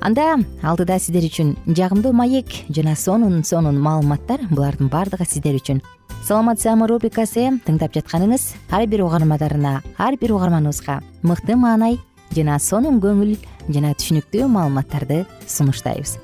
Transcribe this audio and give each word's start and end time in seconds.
анда 0.00 0.38
алдыда 0.62 0.98
сиздер 0.98 1.24
үчүн 1.28 1.54
жагымдуу 1.66 2.12
маек 2.12 2.50
жана 2.68 2.94
сонун 2.96 3.44
сонун 3.44 3.78
маалыматтар 3.80 4.46
булардын 4.50 4.88
баардыгы 4.88 5.26
сиздер 5.28 5.56
үчүн. 5.58 5.82
Саламат 6.24 6.60
саама 6.60 6.88
рубрикасы 6.88 7.50
тыңдап 7.66 7.94
жатканыңыз 7.94 8.54
ар 8.70 8.86
бир 8.86 9.04
угармандарына 9.04 9.82
ар 9.98 10.16
бир 10.20 10.34
угарманыбызга 10.36 11.00
мыкты 11.22 11.56
маанай 11.56 11.98
жана 12.34 12.58
сонун 12.58 13.00
көңүл 13.00 13.36
жана 13.68 13.94
түшүнүктүү 13.94 14.48
маалыматтарды 14.48 15.24
сунуштайбыз. 15.46 16.18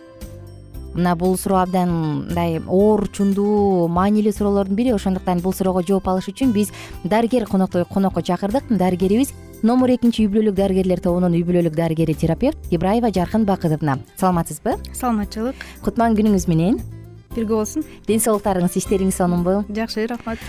Мына 0.95 1.15
бул 1.15 1.37
суроо 1.39 1.61
абдан 1.63 1.93
мындай 1.93 2.59
оорчундуу 2.67 3.87
маанилүү 3.95 4.33
суроолордун 4.35 4.75
бири 4.75 4.91
ошондуктан 4.91 5.39
бул 5.39 5.55
суроого 5.55 5.85
жооп 5.87 6.09
алыш 6.11 6.33
үчүн 6.33 6.51
биз 6.51 6.73
дарыгер 7.05 7.47
конокко 7.47 8.23
чакырдык. 8.23 8.65
Дарыгерибиз 8.71 9.31
номер 9.63 9.93
экинчи 9.93 10.25
үй 10.25 10.31
бүлөлүк 10.33 10.55
дарыгерлер 10.57 11.01
тобунун 11.05 11.35
үй 11.37 11.43
бүлөлүк 11.45 11.75
дарыгери 11.77 12.15
терапевт 12.17 12.71
ибраева 12.73 13.11
жаркын 13.13 13.45
бакытовна 13.45 13.99
саламатсызбы? 14.17 14.79
Саламатчылык. 14.97 15.57
Кутман 15.85 16.17
күнүңүз 16.17 16.47
менен? 16.49 16.81
Бирге 17.35 17.55
болсун. 17.55 17.85
Ден 18.09 18.23
соолуктарыңыз 18.25 18.79
иштериңиз 18.81 19.19
сонунбу 19.21 19.61
жакшы 19.69 20.07
рахмат. 20.09 20.41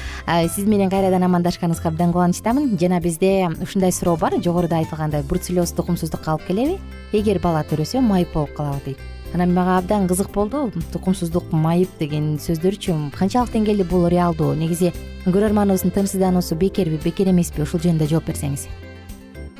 Сиз 0.55 0.65
менен 0.65 0.89
кайрадан 0.89 1.27
амандашканыбызга 1.27 1.91
абдан 1.91 2.13
кубанычтамын. 2.15 2.77
Жана 2.79 3.01
бизде 3.01 3.49
ушундай 3.61 3.91
суроо 3.91 4.15
бар. 4.17 4.39
Жогоруда 4.41 4.79
айтылгандай 4.79 5.23
бруцеллез 5.23 5.75
тукумсуздукка 5.75 6.31
алып 6.31 6.47
келеби. 6.47 6.79
Эгер 7.11 7.41
бала 7.43 7.65
төрөсө 7.67 8.01
майып 8.01 8.33
болуп 8.33 8.55
калабы 8.55 8.81
дейт. 8.85 9.07
Анан 9.33 9.53
мага 9.53 9.77
абдан 9.77 10.07
кызык 10.07 10.31
болду. 10.33 10.71
Тукумсуздук 10.93 11.51
майып 11.51 11.89
деген 11.99 12.37
сөздөрчү 12.39 12.95
канчалык 13.19 13.53
деңгээлде 13.53 13.85
бул 13.85 14.07
реалдуу. 14.07 14.55
Негизи 14.55 14.93
көрөрманыбыздын 15.27 15.93
тынчсыздануусу 15.93 16.55
бекерби 16.55 16.97
бекер 17.03 17.29
эмеспи. 17.29 17.61
Ушул 17.61 17.83
жөнүндө 17.83 18.09
жооп 18.09 18.31
берсеңиз 18.31 18.67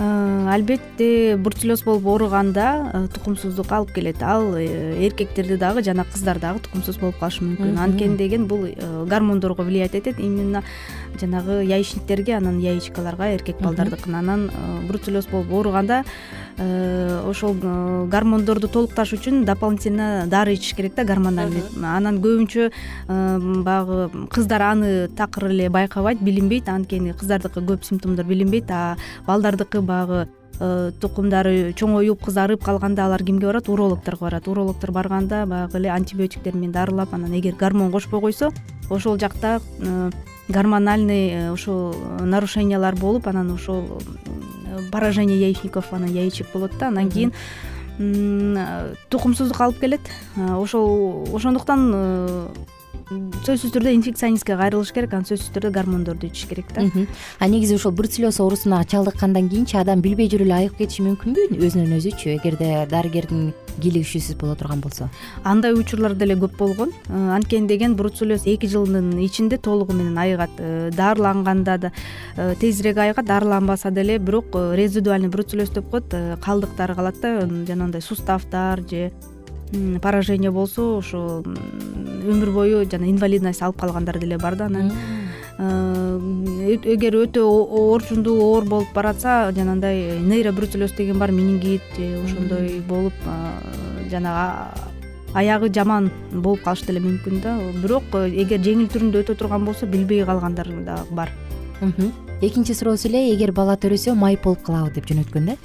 албетте 0.02 1.38
бруцеллез 1.38 1.84
болуп 1.86 2.06
ооруганда 2.06 3.08
тукумсуздук 3.14 3.72
алып 3.72 3.94
келет. 3.94 4.22
Ал 4.24 4.56
эркектерде 4.58 5.58
дагы 5.58 5.84
жана 5.84 6.06
кыздар 6.06 6.40
дагы 6.40 6.60
тукумсуз 6.66 6.98
болуп 6.98 7.20
калышы 7.20 7.44
мүмкүн. 7.46 7.78
Анткени 7.78 8.18
деген 8.18 8.48
бул 8.48 8.68
гормондорго 9.08 9.64
влиять 9.64 9.96
этет. 9.96 10.20
Именно 10.20 10.64
жанагы 11.20 11.64
яичниктерге 11.64 12.38
анан 12.38 12.60
яичкаларга 12.60 13.34
эркек 13.36 13.62
балдардыкына 13.62 14.20
анан 14.20 14.50
бруцеллез 14.88 15.28
болуп 15.28 15.52
ооруганда 15.52 16.04
ошол 16.58 17.56
гормондорду 18.12 18.68
толукташ 18.68 19.14
үчүн 19.14 19.46
дополнительно 19.46 20.26
дары 20.28 20.54
ичиш 20.54 20.76
керек 20.76 20.96
да 20.96 21.04
гормональный 21.04 21.64
анан 21.82 22.20
көбүнчө 22.22 22.72
баягы 23.08 24.28
кыздар 24.30 24.62
аны 24.62 25.08
такыр 25.08 25.50
эле 25.50 25.70
байкабайт 25.70 26.22
билинбейт. 26.22 26.70
Анткени 26.70 27.14
кыздардыкы 27.14 27.62
көп 27.62 27.84
симптомдор 27.84 28.26
билинбейт 28.26 28.72
а 28.72 28.96
балдардыкы 29.28 29.82
баягы 29.82 30.28
э, 30.60 30.92
тукумдары 31.02 31.74
чоңоюп 31.74 32.24
кызарып 32.26 32.64
калганда 32.64 33.06
алар 33.06 33.24
кимге 33.24 33.48
барат? 33.48 33.70
Урологторго 33.70 34.26
барат. 34.26 34.48
Урологтор 34.48 34.92
барганда 34.92 35.46
баягы 35.46 35.78
эле 35.78 35.90
антибиотиктер 35.90 36.56
менен 36.56 36.72
дарылап 36.72 37.14
анан 37.14 37.34
эгер 37.38 37.56
гормон 37.56 37.92
кошпой 37.92 38.22
койсо 38.22 38.52
ошол 38.90 39.18
жакта 39.18 39.62
э, 39.80 40.12
гормональный 40.48 41.30
э, 41.30 41.52
ошол 41.52 41.96
нарушениялар 42.20 42.96
болуп 42.96 43.28
анан 43.28 43.52
ошол 43.52 44.02
поражение 44.92 45.40
яичников 45.40 45.94
анан 45.94 46.10
яичек 46.10 46.48
болот 46.54 46.72
да. 46.80 46.88
Анан 46.88 47.10
кийин 47.10 47.32
тукумсуздук 49.10 49.62
алып 49.62 49.80
келет. 49.80 50.02
Ошол 50.36 51.28
ошондуктан 51.36 51.92
сөзсүз 53.46 53.74
түрдө 53.76 53.92
инфекционистке 53.98 54.56
кайрылыш 54.60 54.92
керек 54.96 55.14
анан 55.16 55.26
сөзсүз 55.28 55.52
түрдө 55.56 55.72
гормондорду 55.76 56.28
ичиш 56.28 56.48
керек 56.50 56.72
да. 56.76 56.86
А 57.40 57.48
негизи 57.48 57.76
ошол 57.76 57.92
бруцеллез 57.92 58.40
оорусуна 58.40 58.84
чалдыккандан 58.86 59.50
кийинчи 59.50 59.78
адам 59.80 60.02
билбей 60.02 60.30
жүрүп 60.32 60.48
эле 60.48 60.58
айыгып 60.60 60.84
кетиши 60.84 61.04
мүмкүнбү? 61.08 61.48
Өзүнөн 61.58 61.98
өзүчү 61.98 62.36
эгерде 62.38 62.86
дарыгердин 62.92 63.52
кийлигишүүсүз 63.80 64.38
боло 64.40 64.56
турган 64.60 64.82
болсо? 64.84 65.10
Андай 65.44 65.74
учурлар 65.76 66.16
деле 66.16 66.36
көп 66.40 66.58
болгон. 66.60 66.94
Э, 67.10 67.36
анткени 67.36 67.68
деген 67.68 67.96
бруцеллез 67.96 68.46
эки 68.46 68.70
жылдын 68.72 69.18
ичинде 69.24 69.58
толугу 69.58 69.94
менен 69.94 70.18
айыгат 70.18 70.60
э, 70.60 70.92
дарыланганда 70.96 71.78
да 71.78 71.92
э, 72.36 72.56
тезирээк 72.60 72.98
айыгат 72.98 73.26
дарыланбаса 73.26 73.92
деле 73.92 74.18
бирок 74.20 74.54
резидуальный 74.76 75.30
бруцеллез 75.30 75.70
деп 75.70 75.90
коет 75.90 76.14
калдыктары 76.42 76.96
калат 76.96 77.22
да 77.22 77.40
жанагындай 77.42 78.02
суставдар 78.02 78.82
же 78.90 79.12
поражение 80.02 80.52
болсо 80.52 80.98
ошо 80.98 81.44
өмүр 81.46 82.52
бою 82.52 82.84
жана 82.90 83.10
инвалидность 83.10 83.62
алып 83.62 83.80
калгандар 83.80 84.20
деле 84.20 84.38
бар 84.38 84.56
да 84.56 84.66
анан. 84.66 84.92
Э, 85.58 86.78
эгер 86.84 87.16
өтө 87.22 87.44
орчундуу 87.46 88.38
оор 88.42 88.66
болуп 88.66 88.94
баратса 88.94 89.52
жанагындай 89.56 90.20
нейробруцеллез 90.20 90.92
деген 90.98 91.20
бар 91.20 91.32
менингит 91.32 91.82
же 91.98 92.24
ошондой 92.24 92.82
болуп 92.88 93.14
жанагы 94.10 94.90
аягы 95.34 95.70
жаман 95.74 96.12
болуп 96.32 96.64
калышы 96.64 96.88
деле 96.88 97.00
мүмкүн 97.00 97.42
да. 97.42 97.58
Бирок 97.84 98.04
э, 98.14 98.28
эгер 98.44 98.60
жеңил 98.60 98.90
түрүндө 98.92 99.24
өтө 99.24 99.38
турган 99.38 99.66
болсо 99.66 99.86
билбей 99.86 100.26
калгандар 100.26 100.68
дагы 100.68 101.16
бар. 101.16 101.32
Экинчи 102.42 102.74
суроосу 102.74 103.08
эле 103.08 103.30
эгер 103.36 103.52
бала 103.52 103.78
төрөсө 103.78 104.16
майып 104.16 104.44
болуп 104.44 104.64
калабы 104.66 104.92
деп 104.96 105.06
жөнөткөн 105.06 105.54
да 105.54 105.56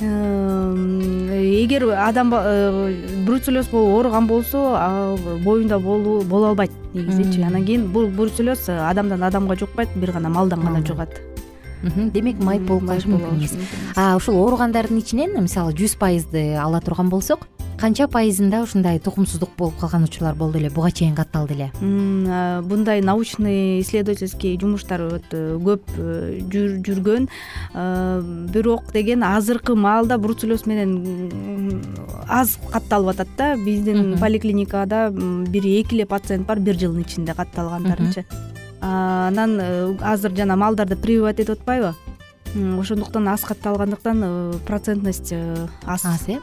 эгер 0.00 1.84
адам 1.94 2.32
э, 2.34 3.22
бруцеллез 3.26 3.68
болуп 3.68 3.94
ооруган 3.94 4.26
болсо 4.26 4.74
ал 4.76 5.18
боюнда 5.44 5.78
боло 5.78 6.48
албайт 6.48 6.72
негизичи 6.94 7.42
анан 7.42 7.64
кийин 7.64 7.86
бул 7.92 8.06
бруцеллез 8.08 8.68
адамдан 8.68 9.22
адамга 9.22 9.56
жукпайт 9.56 9.88
бир 9.94 10.12
гана 10.12 10.28
малдан 10.28 10.60
гана 10.60 10.84
жугат 10.86 11.20
демек 12.12 12.38
майып 12.40 12.66
болуп 12.66 12.88
калышы 12.88 13.08
мүмкүн 13.08 13.38
эмес. 13.38 13.56
ушул 14.16 14.36
ооругандардын 14.42 14.98
ичинен 14.98 15.42
мисалы 15.42 15.72
жүз 15.72 15.96
пайызды 15.98 16.56
ала 16.56 16.80
турган 16.80 17.08
болсок 17.08 17.46
канча 17.80 18.06
пайызында 18.10 18.62
ушундай 18.64 18.98
тукумсуздук 19.02 19.50
болуп 19.58 19.78
калган 19.80 20.04
учурлар 20.06 20.34
болду 20.34 20.58
эле? 20.58 20.70
Буга 20.70 20.90
чейин 20.90 21.14
катталды 21.14 21.54
эле. 21.54 21.70
Мындай 21.80 23.00
научный 23.02 23.80
исследовательский 23.80 24.56
жумуштар 24.60 25.04
өтө 25.18 25.58
көп 25.64 25.94
э, 25.98 26.40
жүргөн. 26.84 27.28
Бирок 28.54 28.92
деген 28.92 29.24
азыркы 29.24 29.74
маалда 29.74 30.18
бруцеллез 30.18 30.66
менен 30.66 31.82
аз 32.28 32.58
катталып 32.72 33.14
атат 33.14 33.36
да. 33.38 33.54
Биздин 33.56 34.18
поликлиникада 34.20 35.10
бир 35.10 35.64
эки 35.64 35.94
эле 35.94 36.06
пациент 36.06 36.46
бар 36.46 36.60
бир 36.60 36.78
жылдын 36.78 37.02
ичинде 37.02 37.34
катталгандардычы 37.34 38.24
анан 38.84 39.58
э, 39.60 39.96
азыр 40.00 40.34
жана 40.36 40.56
малдарды 40.56 40.96
прививать 40.96 41.40
этип 41.40 41.58
атпайбы 41.58 41.94
ошондуктан 42.54 43.28
аз 43.28 43.42
катталгандыктан 43.42 44.22
э, 44.22 44.58
процентность 44.66 45.32
э, 45.32 45.68
аз. 45.86 46.04
Аз 46.04 46.28
э? 46.28 46.38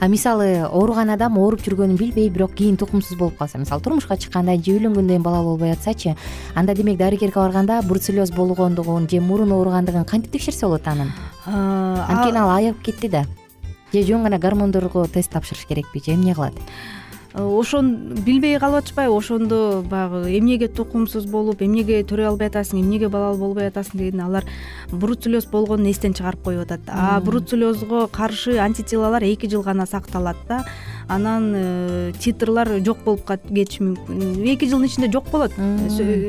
А 0.00 0.08
мисалы 0.08 0.66
ооруган 0.66 1.10
адам 1.10 1.38
ооруп 1.38 1.62
жүргөнүн 1.62 1.96
билбей 1.96 2.28
бирок 2.28 2.54
кийин 2.54 2.76
тукумсуз 2.76 3.16
болуп 3.18 3.38
калса. 3.38 3.58
Мисалы 3.58 3.82
турмушка 3.82 4.16
чыкканда 4.16 4.56
же 4.56 4.72
үйлөнгөндөн 4.74 5.08
кийин 5.08 5.22
бала 5.22 5.42
болбой 5.42 5.72
атсачы 5.72 6.16
анда 6.54 6.74
демек 6.74 6.98
дарыгерге 6.98 7.34
барганда 7.34 7.80
бруцеллез 7.82 8.30
болгондугун 8.32 9.08
же 9.08 9.20
мурун 9.20 9.52
ооругандыгын 9.52 10.04
кантип 10.04 10.32
текшерсе 10.32 10.66
болот 10.66 10.86
анын? 10.86 11.12
Анткени 11.46 12.38
ал 12.38 12.50
айыгып 12.50 12.82
кетти 12.82 13.08
да. 13.08 13.24
Же 13.92 14.02
жөн 14.02 14.24
гана 14.24 14.38
гормондорго 14.38 15.06
тест 15.06 15.30
тапшырыш 15.30 15.66
керекпи 15.66 16.02
же 16.04 16.14
эмне 16.14 16.34
кылат 16.34 16.54
ошон 17.36 18.14
билбей 18.24 18.58
калып 18.58 18.80
атышпайбы 18.80 19.16
ошондо 19.16 19.82
баягы 19.90 20.38
эмнеге 20.38 20.68
тукумсуз 20.68 21.26
болуп 21.28 21.60
эмнеге 21.62 22.00
төрөй 22.08 22.30
албай 22.30 22.48
атасың 22.48 22.80
эмнеге 22.80 23.10
балалуу 23.12 23.38
болбой 23.38 23.68
атасың 23.68 24.00
деген 24.00 24.22
алар 24.24 24.44
бруцеллез 24.90 25.44
болгонун 25.52 25.90
эстен 25.90 26.14
чыгарып 26.16 26.42
коюп 26.42 26.64
атат. 26.64 26.80
А 26.88 27.20
бруцеллезго 27.20 28.06
каршы 28.08 28.56
антителолор 28.58 29.22
эки 29.22 29.50
жыл 29.50 29.62
гана 29.62 29.86
сакталат 29.86 30.36
да 30.48 30.64
анан 31.08 31.52
э, 31.54 32.12
титрлар 32.18 32.68
жок 32.84 32.98
болуп 33.04 33.26
кетиши 33.26 33.84
мүмкүн. 33.84 34.42
Эки 34.52 34.68
жылдын 34.68 34.88
ичинде 34.88 35.10
жок 35.12 35.30
болот. 35.30 35.52
Э, 35.56 36.28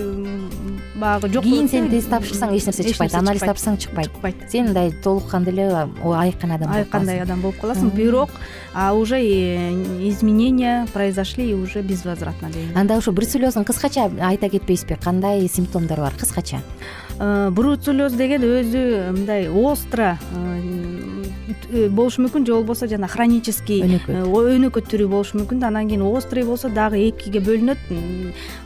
баягы 0.96 1.30
жок 1.34 1.44
кийин 1.46 1.70
сен 1.70 1.90
тест 1.90 2.10
тапшырсаң 2.12 2.54
эч 2.58 2.68
нерсе 2.70 2.86
чыкпайт. 2.86 3.16
Анализ 3.18 3.42
тапшырсаң 3.42 3.80
чыкпайт. 3.82 4.12
Чыкпайт. 4.14 4.46
Сен 4.52 4.70
мындай 4.70 4.92
толук 5.04 5.30
кандуу 5.32 5.54
эле 5.54 5.68
айыккан 5.70 6.56
адам 6.58 6.74
айыккандай 6.74 7.22
адам 7.22 7.42
болуп 7.42 7.60
каласың. 7.62 7.92
Бирок 7.96 8.30
уже 8.94 9.18
э, 9.18 9.72
изменения 10.10 10.88
произошли 10.94 11.52
и 11.52 11.54
уже 11.54 11.82
безвозвратно 11.82 12.50
деген 12.50 12.78
анда 12.78 12.98
ошо 12.98 13.12
бруцеллездун 13.12 13.66
кыскача 13.66 14.12
айта 14.22 14.50
кетпейсизби? 14.50 14.98
Кандай 15.02 15.48
симптомдору 15.48 16.02
бар? 16.02 16.14
Кыскача. 16.18 16.62
Бруцеллез 17.18 18.14
деген 18.14 18.44
өзү 18.44 19.12
мындай 19.12 19.50
остро 19.50 20.18
Э, 20.34 20.97
болушу 21.90 22.24
мүмкүн 22.26 22.46
же 22.46 22.56
болбосо 22.56 22.88
жана 22.88 23.08
хронический 23.08 23.84
өнөкөт 23.86 24.16
э, 24.16 24.24
өнөкөт 24.58 24.90
түрү 24.92 25.08
болушу 25.12 25.40
мүмкүн 25.40 25.62
да. 25.62 25.70
Анан 25.72 25.88
кийин 25.88 26.04
острый 26.08 26.44
болсо 26.48 26.70
дагы 26.70 27.00
экиге 27.10 27.42
бөлүнөт. 27.44 27.86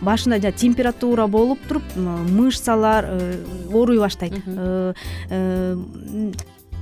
Башында 0.01 0.39
жана 0.41 0.57
температура 0.57 1.27
болуп 1.27 1.61
туруп 1.67 1.83
мышцалар 1.95 3.09
э, 3.09 3.35
ооруй 3.71 3.99
баштайт. 4.01 4.41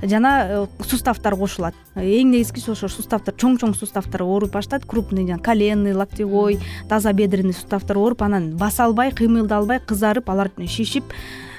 Жана 0.00 0.66
суставдар 0.80 1.36
кошулат. 1.36 1.76
Эң 1.94 2.32
негизгиси 2.32 2.72
ошо 2.72 2.88
суставдар 2.88 3.36
чоң 3.36 3.58
чоң 3.60 3.76
суставдар 3.76 4.24
ооруй 4.24 4.48
баштайт. 4.50 4.86
Крупный 4.88 5.26
жана 5.28 5.42
коленный 5.42 5.92
локтевой 5.92 6.58
тазобедренный 6.88 7.52
суставдар 7.52 8.00
ооруп 8.00 8.24
анан 8.24 8.56
баса 8.56 8.86
албай 8.88 9.12
кыймылдай 9.12 9.58
албай 9.58 9.80
кызарып 9.84 10.30
алар 10.32 10.50
шишип 10.66 11.04
Э, 11.12 11.49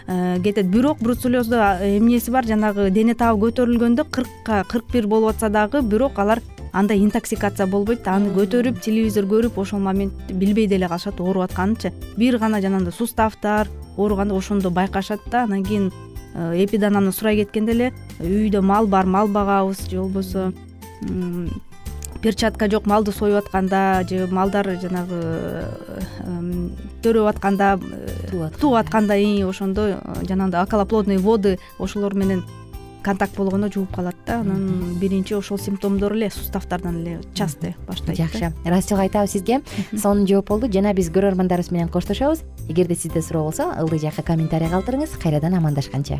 кетет. 0.44 0.68
Бирок 0.68 1.00
бруцеллездо 1.00 1.78
эмнеси 1.82 2.32
бар? 2.32 2.46
Жанагы 2.46 2.90
дене 2.90 3.16
табы 3.16 3.48
көтөрүлгөндө 3.48 4.08
кыркка 4.12 4.64
кырк 4.70 4.92
бир 4.94 5.08
болуп 5.08 5.36
атса 5.36 5.50
дагы 5.50 5.82
бирок 5.82 6.20
алар 6.20 6.42
андай 6.72 7.00
интоксикация 7.04 7.68
болбойт 7.68 8.08
аны 8.08 8.32
көтөрүп 8.36 8.80
телевизор 8.84 9.26
көрүп 9.28 9.60
ошол 9.60 9.80
моментти 9.84 10.34
билбей 10.34 10.68
деле 10.68 10.88
калышат 10.88 11.20
ооруп 11.20 11.50
атканынчы 11.50 11.92
бир 12.18 12.38
гана 12.40 12.62
жанагындай 12.62 12.94
суставдар 12.96 13.68
ооруганда 13.98 14.36
ошондо 14.36 14.70
байкашат 14.70 15.20
да 15.32 15.44
анан 15.44 15.64
кийин 15.64 15.92
э, 16.34 16.64
эпидананы 16.64 17.12
сурай 17.12 17.44
кеткенде 17.44 17.72
эле 17.72 17.94
үйдө 18.20 18.62
мал 18.62 18.88
бар 18.88 19.06
мал 19.06 19.28
багабыз 19.28 19.88
же 19.90 20.00
болбосо 20.00 20.54
перчатка 22.22 22.70
жок 22.70 22.86
малды 22.86 23.12
союп 23.12 23.46
атканда 23.46 24.04
же 24.10 24.28
малдар 24.28 24.78
жанагы 24.82 25.68
төрөп 27.04 27.28
атканда 27.36 27.80
тууп 28.60 28.76
атканда 28.76 29.16
ошондо 29.50 30.00
жанагындай 30.28 30.64
околоплодный 30.64 31.18
воды 31.18 31.60
ошолор 31.80 32.14
менен 32.14 32.44
контакт 33.04 33.36
болгондо 33.36 33.68
жууп 33.74 33.96
калат 33.96 34.16
да. 34.28 34.40
Анан 34.42 34.98
биринчи 35.00 35.34
ошол 35.34 35.58
симптомдор 35.58 36.14
эле 36.14 36.30
суставдардан 36.30 37.02
эле 37.02 37.22
частый 37.34 37.76
баштайт 37.88 38.18
жакшы. 38.18 38.54
Ыраазычылык 38.64 39.02
айтабыз 39.02 39.32
сизге. 39.32 39.62
Сонун 39.98 40.28
жооп 40.28 40.50
болду. 40.50 40.72
Жана 40.72 40.94
биз 40.94 41.10
көрөрмандарыбыз 41.10 41.72
менен 41.74 41.90
коштошобуз. 41.90 42.44
Эгерде 42.70 42.96
сизде 42.96 43.22
суроо 43.22 43.46
болсо 43.46 43.74
ылдый 43.80 44.00
жакка 44.00 44.22
комментарий 44.22 44.70
калтырыңыз 44.70 45.18
кайрадан 45.18 45.56
амандашканча 45.56 46.20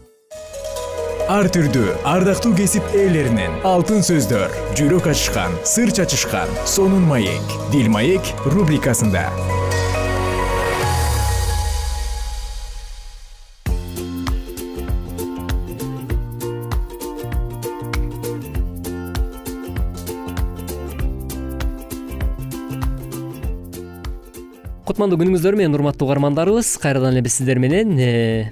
ар 1.29 1.47
түрдүү 1.53 1.93
ардактуу 2.07 2.53
кесип 2.57 2.85
ээлеринен 2.97 3.59
алтын 3.67 4.01
сөздөр 4.05 4.53
жүрөк 4.79 5.09
ачышкан 5.11 5.53
сыр 5.67 5.91
чачышкан 5.93 6.49
сонун 6.65 7.03
маек 7.05 7.55
дил 7.73 7.89
маек 7.93 8.25
рубрикасында. 8.49 9.27
Кутмандуу 24.87 25.21
күнүңүздөр 25.21 25.55
менен 25.55 25.77
урматтуу 25.77 26.09
угармандарыбыз 26.09 26.73
кайрадан 26.81 27.13
эле 27.13 27.21
биз 27.23 27.37
сиздер 27.39 27.61
менен 27.63 27.93
э, 27.95 28.51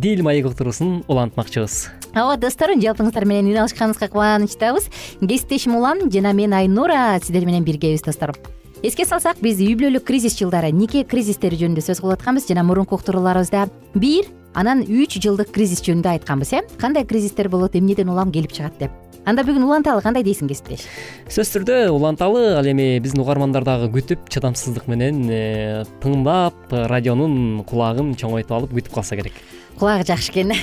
дил 0.00 0.22
маек 0.22 0.46
уктуруусун 0.46 1.02
улантмакчыбыз. 1.08 1.88
Ооба 2.14 2.36
достор 2.38 2.70
жалпыңыздар 2.78 3.26
менен 3.26 3.50
үн 3.50 3.64
алышканыбызга 3.64 4.08
кубанычтабыз. 4.12 4.86
Кесиптешим 5.20 5.76
улан 5.76 6.06
жана 6.10 6.32
мен 6.32 6.54
айнура 6.54 7.18
сиздер 7.22 7.46
менен 7.46 7.64
биргебиз 7.64 8.02
достор. 8.02 8.36
Эске 8.82 9.04
салсак 9.04 9.40
биз 9.42 9.58
үй 9.58 9.74
бүлөлүк 9.74 10.06
кризис 10.06 10.38
жылдары 10.38 10.70
нике 10.70 11.02
кризистери 11.02 11.58
жөнүндө 11.58 11.82
сөз 11.82 11.98
кылып 11.98 12.20
атканбыз 12.20 12.46
жана 12.46 12.62
мурунку 12.62 12.94
уктурууларыбызда 12.94 13.66
бир 13.94 14.30
анан 14.54 14.84
үч 14.86 15.18
жылдык 15.18 15.50
кризис 15.50 15.82
жөнүндө 15.82 16.14
айтканбыз 16.14 16.52
э? 16.54 16.62
Кандай 16.78 17.04
кризистер 17.04 17.48
болот 17.50 17.74
эмнеден 17.74 18.08
улам 18.08 18.30
келип 18.30 18.54
чыгат 18.54 18.78
деп. 18.78 18.94
Анда 19.26 19.42
бүгүн 19.42 19.66
уланталы 19.66 20.00
кандай 20.00 20.22
дейсиң 20.22 20.48
кесиптеш? 20.48 20.86
Сөзсүз 21.26 21.58
түрдө 21.58 21.80
уланталы 21.90 22.54
ал 22.56 22.70
эми 22.70 22.94
биздин 23.02 23.24
угармандар 23.24 23.66
дагы 23.66 23.90
күтүп 23.98 24.30
чыдамсыздык 24.30 24.86
менен 24.88 25.26
э, 25.28 25.84
тыңдап 26.00 26.70
радионун 26.70 27.64
кулагын 27.68 28.14
чоңойтуп 28.16 28.54
алып 28.56 28.78
күтүп 28.78 28.94
калса 28.94 29.18
керек 29.18 29.36
кулагы 29.78 30.04
жакшы 30.04 30.32
экен. 30.32 30.52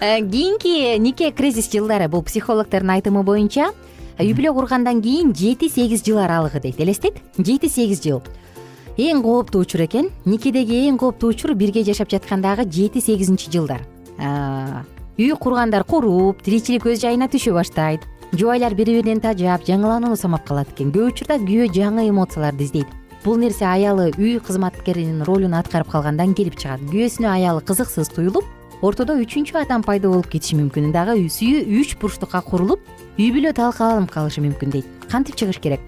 Э, 0.00 0.20
кийинки 0.20 0.98
нике 0.98 1.30
кризис 1.30 1.70
жылдары 1.70 2.08
бул 2.08 2.22
психологдордун 2.22 2.90
айтымы 2.90 3.22
боюнча 3.22 3.70
үй 4.18 4.32
бүлө 4.34 4.52
кургандан 4.54 5.00
кийин 5.02 5.32
жети 5.34 5.68
сегиз 5.70 6.02
жыл 6.04 6.18
аралыгы 6.18 6.60
дейт 6.60 6.80
элестет? 6.80 7.20
Жети 7.38 7.68
сегиз 7.68 8.02
жыл. 8.02 8.22
Эң 8.96 9.22
кооптуу 9.22 9.62
учур 9.62 9.84
экен 9.86 10.10
никедеги 10.24 10.84
эң 10.88 10.98
кооптуу 10.98 11.30
учур 11.30 11.54
бирге 11.54 11.84
жашап 11.84 12.10
жаткандагы 12.10 12.66
жети 12.70 13.00
сегизинчи 13.00 13.50
жылдар. 13.50 13.86
Үй 15.18 15.30
кургандар 15.38 15.84
куруп 15.84 16.42
тиричилик 16.42 16.86
өз 16.90 17.00
жайына 17.02 17.30
түшө 17.30 17.54
баштайт. 17.54 18.02
Жубайлар 18.34 18.74
бири 18.74 18.98
биринен 18.98 19.22
тажап 19.22 19.62
жаңыланууну 19.66 20.18
самап 20.18 20.46
калат 20.46 20.70
экен. 20.74 20.90
Көп 20.90 21.12
учурда 21.12 21.38
күйөө 21.38 21.70
жаңы 21.74 22.08
эмоцияларды 22.10 22.66
издейт 22.66 22.90
бул 23.24 23.38
нерсе 23.40 23.64
аялы 23.64 24.10
үй 24.20 24.36
кызматкеринин 24.44 25.24
ролун 25.24 25.56
аткарып 25.56 25.88
калгандан 25.88 26.34
келип 26.36 26.58
чыгат. 26.60 26.82
Күйөөсүнө 26.90 27.30
аялы 27.32 27.62
кызыксыз 27.64 28.12
туюлуп 28.12 28.44
ортодо 28.84 29.16
үчүнчү 29.16 29.56
адам 29.62 29.82
пайда 29.82 30.10
болуп 30.12 30.28
кетиши 30.28 30.58
мүмкүн. 30.58 30.92
Дагы 30.92 31.16
сүйүү 31.32 31.64
үч 31.80 31.96
бурчтукка 32.02 32.42
курулуп 32.44 32.84
үй 33.16 33.30
бүлө 33.32 33.54
талкаланып 33.56 34.12
калышы 34.12 34.44
мүмкүн 34.44 34.76
дейт. 34.76 34.90
Кантип 35.08 35.40
чыгыш 35.40 35.60
керек? 35.64 35.80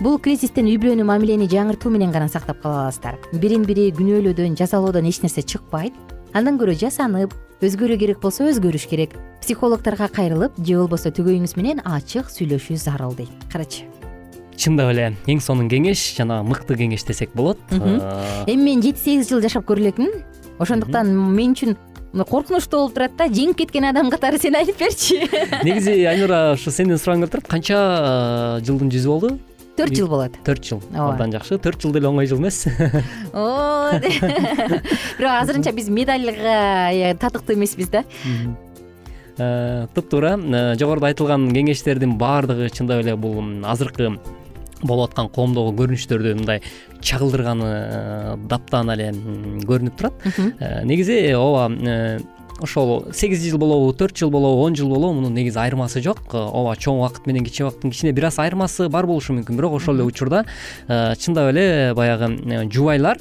Бул 0.00 0.16
кризистен 0.22 0.70
үй 0.70 0.78
бүлөнү 0.80 1.04
мамилени 1.04 1.50
жаңыртуу 1.50 1.92
менен 1.92 2.14
гана 2.14 2.30
сактап 2.32 2.62
кала 2.62 2.86
аласыздар. 2.86 3.18
Бирин 3.32 3.66
бири 3.68 3.90
күнөөлөөдөн 3.92 4.56
жазалоодон 4.56 5.10
эч 5.10 5.20
нерсе 5.24 5.42
чыкпайт. 5.42 5.92
Андан 6.32 6.56
көрө 6.56 6.78
жасанып 6.78 7.34
өзгөрүү 7.60 7.98
керек 7.98 8.22
болсо 8.22 8.48
өзгөрүш 8.48 8.88
керек. 8.88 9.18
Психологдорго 9.42 10.08
кайрылып 10.14 10.56
же 10.62 10.78
болбосо 10.78 11.10
түгөйүңүз 11.10 11.58
менен 11.58 11.82
ачык 11.84 12.30
сүйлөшүү 12.30 12.78
зарыл 12.78 13.16
дейт. 13.18 13.34
Карачы 13.50 13.97
чындап 14.58 14.90
эле 14.92 15.12
эң 15.30 15.40
сонун 15.42 15.68
кеңеш 15.70 16.02
жана 16.18 16.42
мыкты 16.46 16.76
кеңеш 16.78 17.06
десек 17.06 17.34
болот. 17.34 17.60
Эми 17.70 18.62
мен 18.62 18.82
жети 18.82 19.04
сегиз 19.04 19.30
жыл 19.30 19.42
жашап 19.44 19.66
көрө 19.68 19.86
элекмин 19.86 20.10
ошондуктан 20.58 21.12
мен 21.34 21.54
үчүн 21.54 21.76
коркунучтуу 22.12 22.80
болуп 22.80 22.96
турат 22.96 23.14
да 23.18 23.28
жеңип 23.30 23.58
кеткен 23.62 23.86
адам 23.90 24.10
катары 24.10 24.40
сен 24.40 24.56
айтып 24.58 24.80
берчи. 24.80 25.20
Негизи 25.64 26.02
айнура 26.08 26.54
ушу 26.54 26.72
сенден 26.74 26.98
сурагым 26.98 27.26
келип 27.26 27.36
турат 27.36 27.50
канча 27.52 27.78
жылдын 28.66 28.90
жүзү 28.94 29.12
болду? 29.12 29.38
Төрт 29.78 29.94
жыл 29.94 30.08
болот. 30.10 30.34
төрт 30.42 30.64
жыл. 30.66 30.80
Ооба 30.90 31.12
абдан 31.12 31.32
жакшы. 31.36 31.58
Төрт 31.62 31.84
жыл 31.84 31.92
деле 31.94 32.08
оңой 32.08 32.26
жыл 32.26 32.40
эмес. 32.40 32.64
Ооба 33.32 34.00
бирок 35.18 35.34
азырынча 35.36 35.72
биз 35.76 35.88
медальга 35.88 37.14
татыктуу 37.20 37.54
эмеспиз 37.54 37.92
да. 37.92 38.02
Туптуура 39.94 40.34
жогоруда 40.80 41.12
айтылган 41.12 41.46
кеңештердин 41.54 42.16
баардыгы 42.18 42.72
чындап 42.74 43.04
эле 43.04 43.14
бул 43.14 43.38
азыркы 43.62 44.16
болуп 44.82 45.10
аткан 45.10 45.28
коомдогу 45.32 45.74
көрүнүштөрдү 45.78 46.34
мындай 46.38 46.62
чагылдырганы 47.00 47.68
э, 47.68 48.34
таптан 48.50 48.90
эле 48.94 49.12
көрүнүп 49.66 49.96
турат. 49.98 50.26
Э, 50.58 50.84
негизи 50.84 51.18
ооба 51.34 51.68
э, 51.72 52.18
ошол 52.60 53.06
сегиз 53.14 53.44
жыл 53.44 53.58
болобу 53.58 53.92
төрт 53.94 54.16
жыл 54.18 54.30
болобу 54.30 54.62
он 54.62 54.76
жыл 54.76 54.88
болобу 54.90 55.14
мунун 55.20 55.34
негизи 55.34 55.58
айырмасы 55.58 56.02
жок. 56.02 56.22
Ооба 56.32 56.76
чоң 56.76 57.02
убакыт 57.02 57.26
менен 57.26 57.46
кичи 57.46 57.64
убакыттын 57.64 57.94
кичине 57.94 58.12
бир 58.12 58.28
аз 58.30 58.38
айырмасы 58.42 58.88
бар 58.88 59.06
болушу 59.06 59.34
мүмкүн 59.36 59.58
бирок 59.58 59.78
ошол 59.78 59.98
эле 59.98 60.06
учурда 60.06 60.44
чындап 60.88 61.52
эле 61.52 61.94
баягы 61.94 62.68
жубайлар 62.72 63.18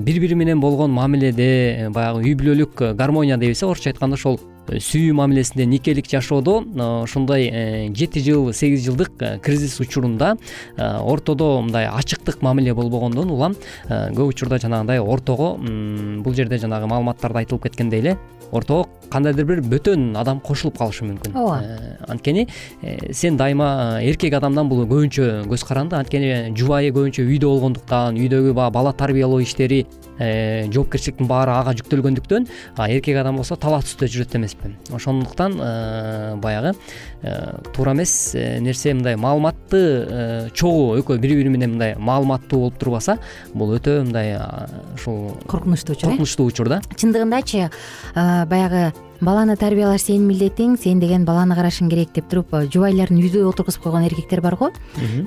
бири 0.00 0.20
бири 0.20 0.34
менен 0.34 0.60
болгон 0.60 0.92
мамиледе 0.92 1.90
баягы 1.90 2.24
үй 2.24 2.34
бүлөлүк 2.34 2.94
гармония 2.96 3.36
дейбиз 3.36 3.62
э 3.62 3.66
орусча 3.66 3.90
айтканда 3.90 4.16
ошол 4.16 4.40
сүйүү 4.68 5.14
мамилесинде 5.16 5.66
никелик 5.66 6.08
жашоодо 6.10 6.60
ушундай 7.02 7.48
э, 7.48 7.94
жети 7.94 8.20
жыл 8.20 8.52
сегиз 8.52 8.84
жылдык 8.84 9.12
э, 9.20 9.38
кризис 9.38 9.80
учурунда 9.80 10.36
э, 10.76 10.98
ортодо 10.98 11.60
мындай 11.60 11.86
ачыктык 11.86 12.42
мамиле 12.42 12.74
болбогондон 12.74 13.30
улам 13.30 13.56
көп 13.88 14.34
учурда 14.34 14.58
жанагындай 14.58 15.00
ортого 15.00 15.56
бул 15.56 16.34
жерде 16.34 16.58
жанагы 16.58 16.86
маалыматтарда 16.86 17.44
айтылып 17.44 17.68
кеткендей 17.68 18.00
эле 18.00 18.18
ортого 18.52 18.88
кандайдыр 19.10 19.46
бир 19.46 19.60
бөтөн 19.64 20.16
адам 20.16 20.40
кошулуп 20.40 20.78
калышы 20.78 21.04
мүмкүн. 21.04 21.34
Ооба. 21.36 21.62
Анткени 22.08 22.46
сен 23.12 23.36
дайыма 23.36 24.00
эркек 24.02 24.34
адамдан 24.36 24.68
бул 24.68 24.84
көбүнчө 24.84 25.48
көз 25.48 25.64
каранды 25.68 25.96
анткени 25.96 26.54
жубайы 26.56 26.92
көбүнчө 26.92 27.24
үйдө 27.24 27.48
болгондуктан 27.48 28.16
үйдөгү 28.20 28.52
баягы 28.52 28.74
бала 28.74 28.92
тарбиялоо 28.92 29.40
иштери 29.42 29.84
э, 29.84 30.07
жоопкерчиликтин 30.18 31.28
баары 31.30 31.54
ага 31.54 31.74
жүктөлгөндүктөн 31.78 32.48
эркек 32.88 33.20
адам 33.20 33.38
болсо 33.40 33.56
талаа 33.56 33.82
түстө 33.86 34.08
жүрөт 34.10 34.36
эмеспи 34.38 34.74
ошондуктан 34.94 35.58
э, 35.60 36.36
баягы 36.42 36.74
туура 37.74 37.94
эмес 37.94 38.34
нерсе 38.34 38.94
мындай 38.94 39.16
маалыматты 39.16 40.50
чогуу 40.54 40.98
экөө 41.00 41.18
бири 41.22 41.38
бири 41.40 41.52
менен 41.54 41.76
мындай 41.76 41.94
маалыматтуу 41.98 42.64
болуп 42.66 42.78
турбаса 42.78 43.18
бул 43.54 43.74
өтө 43.76 44.02
мындай 44.04 44.36
ушул 44.94 45.36
коркунучтуу 45.46 45.96
учур 45.96 46.10
коркунучтуу 46.10 46.46
учур 46.46 46.68
да. 46.68 46.80
Чындыгындачы 46.96 47.70
баягы 48.14 48.92
баланы 49.20 49.56
тарбиялаш 49.58 50.06
сенин 50.06 50.28
милдетиң 50.30 50.76
сен 50.78 51.00
деген 51.02 51.26
баланы 51.26 51.56
карашың 51.58 51.90
керек 51.90 52.14
деп 52.14 52.30
туруп 52.30 52.54
жубайларын 52.72 53.18
үйдө 53.18 53.44
отургузуп 53.50 53.82
койгон 53.86 54.06
эркектер 54.06 54.42
бар 54.44 54.56
го. 54.56 54.70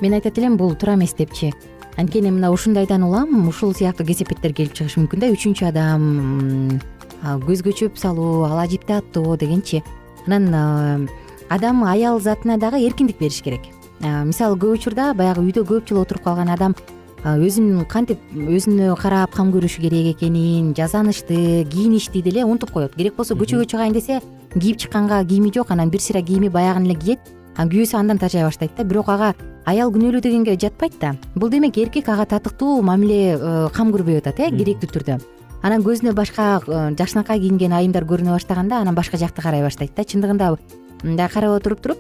Мен 0.02 0.14
айтат 0.14 0.38
элем 0.40 0.58
бул 0.58 0.76
туура 0.76 0.96
эмес 0.96 1.14
депчи 1.18 1.52
анткени 1.98 2.32
мына 2.32 2.52
ушундайдан 2.52 3.04
улам 3.04 3.48
ушул 3.50 3.74
сыяктуу 3.74 4.06
кесепеттер 4.08 4.54
келип 4.54 4.74
чыгышы 4.74 5.02
мүмкүн 5.02 5.20
да. 5.20 5.32
Үчүнчү 5.34 5.68
адам 5.68 6.80
көзгө 7.22 7.74
чөп 7.78 7.98
салуу 8.00 8.46
ала 8.48 8.68
жипти 8.68 8.94
аттоо 8.94 9.38
дегенчи. 9.38 9.84
Анан 10.26 11.10
адам 11.50 11.84
аял 11.84 12.20
затына 12.20 12.58
дагы 12.58 12.80
эркиндик 12.88 13.20
бериш 13.20 13.42
керек. 13.42 13.62
Мисалы 14.00 14.58
көп 14.58 14.80
учурда 14.80 15.14
баягы 15.14 15.44
үйдө 15.44 15.66
көп 15.68 15.90
жыл 15.90 16.02
отуруп 16.02 16.24
калган 16.24 16.50
адам 16.50 16.76
өзүн 17.22 17.84
кантип 17.86 18.18
өзүнө 18.34 18.96
карап 18.98 19.36
кам 19.36 19.52
көрүшү 19.54 19.84
керек 19.84 20.16
экенин 20.16 20.74
жасанышты 20.74 21.68
кийиништи 21.70 22.24
деле 22.24 22.46
унутуп 22.46 22.72
коет. 22.72 22.96
Керек 22.96 23.16
болсо 23.16 23.36
көчөгө 23.36 23.68
чыгайын 23.70 23.94
десе 23.94 24.22
кийип 24.56 24.80
чыкканга 24.82 25.24
кийими 25.26 25.52
жок 25.54 25.70
анан 25.70 25.90
бир 25.92 26.02
сыйра 26.02 26.24
кийими 26.26 26.50
баягын 26.50 26.86
эле 26.90 26.96
анан 26.96 27.20
күйөөсү 27.58 27.98
андан 27.98 28.20
тажай 28.20 28.44
баштайт 28.44 28.76
да. 28.78 28.84
Бирок 28.84 29.10
ага 29.10 29.34
аял 29.66 29.92
күнөөлүү 29.92 30.22
дегенге 30.24 30.58
жатпайт 30.60 30.98
да. 31.02 31.16
Бул 31.36 31.50
демек 31.50 31.78
эркек 31.78 32.10
ага 32.10 32.26
татыктуу 32.26 32.82
мамиле 32.82 33.36
э, 33.36 33.70
кам 33.74 33.92
көрбөй 33.92 34.22
атат 34.22 34.40
э 34.40 34.50
керектүү 34.50 34.90
түрдө. 34.90 35.20
Анан 35.62 35.84
көзүнө 35.84 36.14
башка 36.14 36.62
э, 36.66 36.96
жакшынакай 36.98 37.40
кийинген 37.40 37.74
айымдар 37.74 38.06
көрүнө 38.06 38.34
баштаганда 38.34 38.82
анан 38.82 38.96
башка 38.96 39.18
жакка 39.18 39.42
карай 39.42 39.62
баштайт 39.62 39.96
да. 39.96 40.04
Чындыгында 40.04 40.56
мындай 41.04 41.30
карап 41.30 41.60
отуруп 41.60 41.82
туруп 41.82 41.98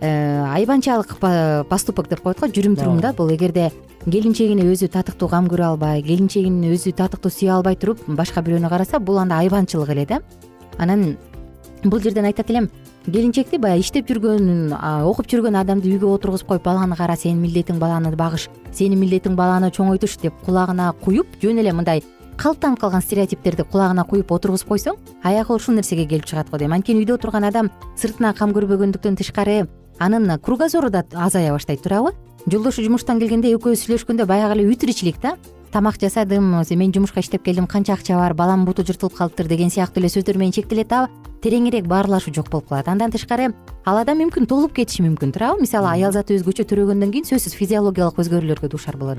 э, 0.00 0.44
айбанчалык 0.54 1.18
поступок 1.68 2.08
деп 2.08 2.22
коет 2.22 2.40
го 2.40 2.46
жүрүм 2.46 2.78
турум 2.78 3.00
да. 3.00 3.12
Бул 3.12 3.30
эгерде 3.34 3.72
келинчегине 4.06 4.64
өзү 4.70 4.88
татыктуу 4.88 5.28
кам 5.28 5.48
көрө 5.50 5.74
албай 5.74 6.02
келинчегин 6.02 6.62
өзү 6.72 6.94
татыктуу 6.96 7.30
сүйө 7.30 7.58
албай 7.58 7.76
туруп 7.76 8.06
башка 8.06 8.42
бирөөнү 8.42 8.70
караса 8.70 8.98
бул 8.98 9.18
анда 9.18 9.38
айбанчылык 9.38 9.90
эле 9.90 10.06
да. 10.06 10.22
Анан 10.78 11.16
бул 11.84 12.00
жерден 12.00 12.24
айтат 12.24 12.50
элем 12.50 12.70
келинчекти 13.06 13.58
баягы 13.58 13.82
иштеп 13.82 14.08
жүргөн 14.10 14.74
окуп 15.08 15.26
жүргөн 15.30 15.58
адамды 15.58 15.90
үйгө 15.90 16.12
отургузуп 16.14 16.48
коюп 16.52 16.64
баланы 16.64 16.96
кара 16.96 17.16
сенин 17.16 17.40
милдетиң 17.42 17.80
баланы 17.82 18.14
багыш 18.16 18.48
сенин 18.70 19.00
милдетиң 19.00 19.34
баланы 19.34 19.72
чоңойтуш 19.74 20.18
деп 20.22 20.34
кулагына 20.46 20.92
куюп 21.02 21.26
жөн 21.42 21.58
эле 21.58 21.72
мындай 21.72 22.02
калыптанып 22.38 22.80
калган 22.80 23.02
стереотиптерди 23.02 23.64
кулагына 23.64 24.04
куюп 24.08 24.30
отургузуп 24.32 24.68
койсоң 24.68 24.96
аягы 25.22 25.54
ушул 25.54 25.74
нерсеге 25.74 26.06
келип 26.06 26.26
чыгат 26.26 26.50
го 26.50 26.58
дейм. 26.58 26.72
Анткени 26.72 27.02
үйдө 27.02 27.18
отурган 27.18 27.44
адам 27.44 27.70
сыртына 27.98 28.32
кам 28.34 28.54
көрбөгөндүктөн 28.54 29.18
тышкары 29.18 29.66
анын 29.98 30.38
кругозору 30.38 30.90
да 30.90 31.04
азая 31.12 31.52
баштайт 31.52 31.82
туурабы. 31.82 32.14
Жолдошу 32.46 32.82
жумуштан 32.82 33.20
келгенде 33.20 33.52
экөөбүз 33.54 33.84
сүйлөшкөндө 33.84 34.26
баягы 34.26 34.56
эле 34.56 34.66
үй 34.66 34.76
тиричилик 34.76 35.20
да 35.22 35.36
тамак 35.72 35.96
жасадым 35.96 36.60
мен 36.76 36.92
жумушка 36.92 37.20
иштеп 37.20 37.42
келдим 37.42 37.66
канча 37.66 37.94
акча 37.94 38.14
бар 38.14 38.34
баламдын 38.34 38.66
буту 38.66 38.84
жыртылып 38.84 39.16
калыптыр 39.16 39.48
деген 39.48 39.70
сыяктуу 39.70 40.02
эле 40.02 40.08
сөздөр 40.12 40.36
менен 40.36 40.52
чектелет 40.52 40.92
а 40.92 41.08
тереңирээк 41.42 41.88
баарлашуу 41.88 42.34
жок 42.34 42.50
болуп 42.50 42.68
калат. 42.68 42.88
Андан 42.88 43.10
тышкары 43.10 43.54
ал 43.84 43.98
адам 43.98 44.20
мүмкүн 44.20 44.46
толуп 44.46 44.74
кетиши 44.76 45.02
мүмкүн 45.02 45.32
туурабы. 45.32 45.62
Мисалы 45.62 45.88
аял 45.88 46.12
заты 46.12 46.36
өзгөчө 46.36 46.68
төрөгөндөн 46.68 47.10
кийин 47.10 47.24
сөзсүз 47.24 47.56
физиологиялык 47.56 48.20
өзгөрүүлөргө 48.20 48.68
дуушар 48.68 48.96
болот. 49.00 49.18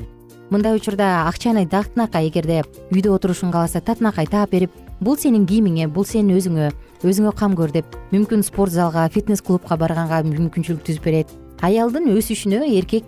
Мындай 0.50 0.78
учурда 0.78 1.26
акчаны 1.28 1.66
татынакай 1.68 2.30
эгерде 2.30 2.62
үйдө 2.94 3.16
отурушун 3.18 3.52
кааласа 3.52 3.82
татынакай 3.82 4.28
таап 4.30 4.52
берип 4.52 4.72
бул 5.02 5.18
сенин 5.18 5.48
кийимиңе 5.50 5.88
бул 5.90 6.06
сенин 6.06 6.38
өзүңө 6.38 6.70
өзүңө 7.04 7.34
кам 7.36 7.56
көр 7.58 7.74
деп 7.74 7.98
мүмкүн 8.14 8.44
спорт 8.46 8.72
залга 8.72 9.08
фитнес 9.10 9.42
клубка 9.42 9.76
барганга 9.76 10.22
мүмкүнчүлүк 10.28 10.86
түзүп 10.86 11.10
берет 11.10 11.34
аялдын 11.64 12.10
өсүшүнө 12.12 12.66
эркек 12.76 13.06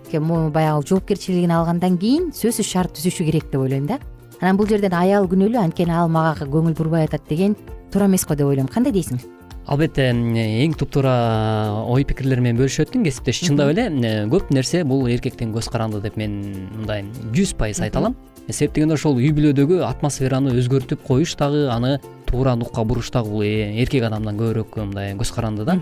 баягы 0.54 0.88
жоопкерчилигин 0.88 1.52
алгандан 1.52 1.98
кийин 2.00 2.30
сөзсүз 2.32 2.64
шарт 2.64 2.94
түзүшү 2.96 3.26
керек 3.28 3.50
деп 3.52 3.60
ойлойм 3.60 3.86
да. 3.86 3.98
Анан 4.40 4.56
бул 4.56 4.68
жерден 4.68 4.94
аял 4.96 5.28
күнөөлүү 5.28 5.60
анткени 5.60 5.92
ал 5.92 6.08
мага 6.08 6.48
көңүл 6.48 6.76
бурбай 6.76 7.04
атат 7.04 7.28
деген 7.28 7.56
туура 7.92 8.08
эмес 8.08 8.24
го 8.24 8.34
деп 8.34 8.48
ойлойм. 8.48 8.68
Кандай 8.72 8.96
дейсиң 8.96 9.20
албетте 9.66 10.08
эң 10.12 10.76
туптуура 10.78 11.84
ой 11.90 12.06
пикирлер 12.08 12.40
менен 12.40 12.60
бөлүшүп 12.62 12.86
өттүң 12.86 13.04
кесиптеш. 13.04 13.42
Чындап 13.44 13.74
эле 13.74 13.90
көп 14.32 14.48
нерсе 14.54 14.84
бул 14.88 15.04
эркектин 15.10 15.52
көз 15.52 15.68
каранды 15.72 16.00
деп 16.00 16.16
мен 16.16 16.38
мындай 16.78 17.04
жүз 17.36 17.56
пайыз 17.60 17.82
айта 17.84 18.00
алам 18.00 18.16
себеп 18.50 18.74
дегенде 18.74 18.94
ошол 18.94 19.18
үй 19.18 19.32
бүлөдөгү 19.34 19.80
атмосфераны 19.86 20.52
өзгөртүп 20.60 21.02
коюш 21.06 21.34
дагы 21.38 21.66
аны 21.72 21.96
туура 22.26 22.54
нукка 22.56 22.84
буруш 22.84 23.10
дагы 23.14 23.30
бул 23.30 23.42
эркек 23.46 24.04
адамдан 24.06 24.38
көбүрөөк 24.38 24.76
мындай 24.82 25.14
көз 25.18 25.32
каранды 25.34 25.64
да. 25.64 25.78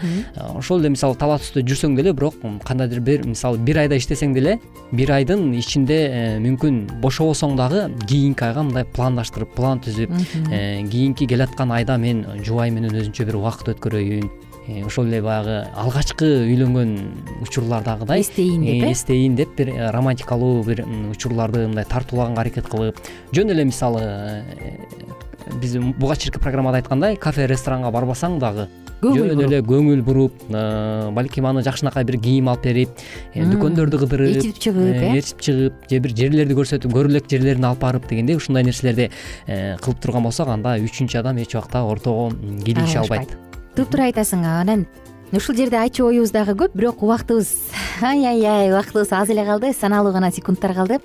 Ошол 0.54 0.80
эле 0.80 0.92
мисалы 0.94 1.16
талаа 1.20 1.40
түстө 1.40 1.64
жүрсөң 1.64 1.96
деле 1.96 2.12
бирок 2.12 2.36
кандайдыр 2.64 3.00
бир 3.00 3.26
мисалы 3.26 3.58
бир 3.58 3.82
айда 3.84 3.98
иштесең 4.00 4.34
деле 4.36 4.58
бир 4.92 5.12
айдын 5.16 5.52
ичинде 5.58 5.98
э, 6.08 6.24
мүмкүн 6.44 7.00
бошобосоң 7.02 7.56
дагы 7.58 7.86
кийинки 8.06 8.44
айга 8.44 8.62
мындай 8.62 8.84
пландаштырып 8.84 9.54
план 9.56 9.80
түзүп 9.84 10.12
э, 10.50 10.82
кийинки 10.88 11.26
келаткан 11.26 11.72
айда 11.72 11.98
мен 11.98 12.24
жубайым 12.44 12.80
менен 12.80 13.00
өзүнчө 13.00 13.28
бир 13.28 13.40
убакыт 13.40 13.74
өткөрөйүн. 13.74 14.28
э, 14.28 14.53
ошол 14.86 15.08
эле 15.10 15.20
баягы 15.22 15.58
алгачкы 15.76 16.28
үйлөнгөн 16.48 16.94
учурлардагыдай 17.44 18.22
эстейин 18.24 18.64
деп 18.64 18.86
э? 18.88 18.92
Эстейин 18.92 19.36
деп 19.36 19.56
бир 19.58 19.72
романтикалуу 19.92 20.62
бир 20.64 20.84
учурларды 21.10 21.66
мындай 21.68 21.84
тартуулаганга 21.84 22.40
аракет 22.46 22.68
кылып 22.72 23.00
жөн 23.36 23.52
эле 23.52 23.66
мисалы 23.68 24.04
биз 25.60 25.76
буга 25.76 26.16
чейинки 26.16 26.40
программада 26.40 26.80
айткандай 26.80 27.16
кафе 27.16 27.46
ресторанга 27.46 27.92
барбасаң 27.92 28.38
дагы 28.40 28.68
жөн 29.04 29.44
эле 29.44 29.60
көңүл 29.66 30.02
буруп 30.06 30.46
балким 30.48 31.48
аны 31.50 31.62
жакшынакай 31.66 32.06
бир 32.08 32.18
кийим 32.22 32.48
алып 32.52 32.64
берип 32.64 33.04
э, 33.34 33.44
дүкөндөрдү 33.50 34.00
кыдырып 34.04 34.32
ээрчитип 34.32 34.60
чыгып 34.64 34.88
э 34.88 35.10
ээрчитип 35.18 35.44
чыгып 35.44 35.88
же 35.90 36.00
бир 36.06 36.16
жерлерди 36.22 36.56
көрсөтүп 36.56 36.94
көрө 36.94 37.12
элек 37.12 37.28
жерлерин 37.30 37.68
алып 37.68 37.84
барып 37.84 38.08
дегендей 38.08 38.40
ушундай 38.40 38.64
нерселерди 38.64 39.10
э, 39.46 39.76
кылып 39.84 40.00
турган 40.00 40.24
болсок 40.24 40.48
анда 40.48 40.78
үчүнчү 40.80 41.20
адам 41.20 41.42
эч 41.44 41.54
убакта 41.54 41.84
ортого 41.84 42.30
кийлигише 42.64 43.02
албайт 43.04 43.36
туптуура 43.74 44.06
айтасың 44.06 44.44
анан 44.46 44.86
ушул 45.34 45.56
жерде 45.58 45.80
айтчу 45.80 46.06
оюбуз 46.06 46.30
дагы 46.30 46.54
көп 46.58 46.76
бирок 46.78 47.02
убактыбыз 47.02 47.48
ай 48.02 48.24
ай 48.24 48.44
ай 48.46 48.68
убактыбыз 48.70 49.10
аз 49.12 49.30
эле 49.30 49.44
калды 49.44 49.72
саналуу 49.72 50.12
гана 50.12 50.30
секундтар 50.30 50.74
калды. 50.74 51.00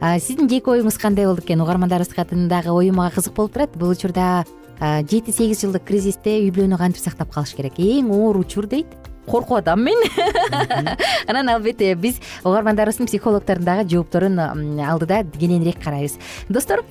Сиздин 0.00 0.48
жеке 0.48 0.70
оюңуз 0.70 0.98
кандай 1.00 1.26
болду 1.26 1.42
экен? 1.42 1.60
Угармандарыбыздын 1.60 2.48
дагы 2.48 2.72
ою 2.72 2.92
мага 2.94 3.14
кызык 3.16 3.34
болуп 3.34 3.52
турат. 3.52 3.76
Бул 3.76 3.90
учурда 3.90 4.44
жети 4.80 5.32
сегиз 5.32 5.60
жылдык 5.60 5.84
кризисте 5.84 6.38
үй 6.40 6.50
бүлөнү 6.52 6.78
кантип 6.80 7.02
сактап 7.02 7.32
калыш 7.32 7.54
керек? 7.56 7.78
Эң 7.80 8.10
оор 8.12 8.36
учур 8.40 8.66
дейт. 8.68 8.86
Коркуп 9.26 9.58
атам 9.58 9.82
мен. 9.84 9.96
Анан 11.28 11.48
албетте 11.48 11.94
биз 11.94 12.20
угармандарыбыздын 12.44 13.08
психологдордун 13.08 13.64
дагы 13.64 13.88
жоопторун 13.90 14.38
алдыда 14.80 15.24
кененирээк 15.24 15.82
карайбыз. 15.82 16.18
Достор 16.48 16.84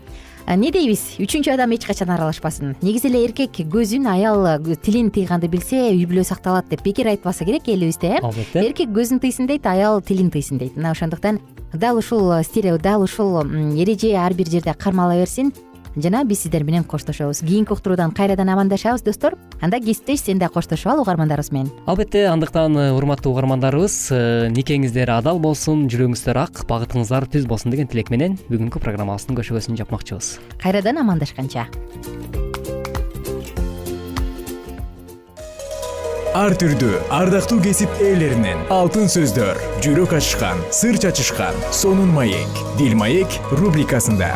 эмне 0.47 0.69
дейбиз? 0.71 1.17
Үчүнчү 1.21 1.53
адам 1.53 1.73
эч 1.73 1.85
качан 1.87 2.11
аралашпасын. 2.13 2.75
Негизи 2.85 3.09
эле 3.09 3.23
эркек 3.25 3.57
көзүн 3.71 4.05
аял 4.11 4.45
тилин 4.85 5.09
тыйганды 5.13 5.49
билсе 5.49 5.89
үй 5.89 6.05
бүлө 6.05 6.25
сакталат 6.27 6.69
деп 6.69 6.83
бекер 6.85 7.09
айтпаса 7.09 7.45
керек 7.45 7.67
элибизде 7.67 8.17
э? 8.17 8.19
Албетте. 8.21 8.61
Эркек 8.61 8.93
көзүн 8.93 9.21
тыйсын 9.23 9.49
дейт 9.49 9.65
аял 9.65 10.01
тилин 10.01 10.29
тыйсын 10.29 10.61
дейт. 10.61 10.77
Мына 10.77 10.91
ошондуктан 10.91 11.39
дал 11.73 11.97
ушул 11.97 12.31
стиле 12.43 12.77
дал 12.77 13.01
ушул 13.01 13.41
эреже 13.41 14.13
ар 14.15 14.33
бир 14.33 14.49
жерде 14.49 14.73
кармала 14.73 15.17
берсин 15.17 15.51
жана 15.95 16.23
биз 16.25 16.43
сиздер 16.43 16.63
менен 16.63 16.83
коштошобуз. 16.83 17.39
Кийинки 17.39 17.73
уктуруудан 17.73 18.11
кайрадан 18.11 18.49
амандашабыз 18.49 19.01
достор. 19.01 19.35
Анда 19.61 19.79
кесиптеш 19.79 20.19
сен 20.19 20.39
да 20.39 20.49
коштошуп 20.49 20.91
ал 20.91 21.01
угармандарыбыз 21.01 21.51
менен. 21.51 21.71
Албетте 21.85 22.25
андыктан 22.27 22.77
э, 22.77 22.91
урматтуу 22.91 23.33
угармандарыбыз 23.33 24.11
э, 24.11 24.49
никеңиздер 24.49 25.11
адал 25.17 25.39
болсун 25.39 25.87
жүрөгүңүздөр 25.87 26.41
ак 26.43 26.65
багытыңыздар 26.69 27.29
түз 27.31 27.47
болсун 27.47 27.71
деген 27.71 27.87
тилек 27.87 28.09
менен 28.09 28.39
бүгүнкү 28.49 28.81
программабыздын 28.83 29.37
көшөгөсүн 29.39 29.79
жапмакчыбыз. 29.79 30.39
Кайрадан 30.61 31.01
амандашканча 31.03 31.69
ар 36.35 36.51
түрдүү 36.59 36.97
ардактуу 37.15 37.61
кесип 37.63 38.01
ээлеринен 38.03 38.65
алтын 38.75 39.07
сөздөр 39.13 39.61
жүрөк 39.85 40.17
ачышкан 40.17 40.59
сыр 40.75 40.99
чачышкан 40.99 41.55
сонун 41.71 42.11
маек 42.11 42.59
дил 42.75 42.99
маек 42.99 43.39
рубрикасында 43.55 44.33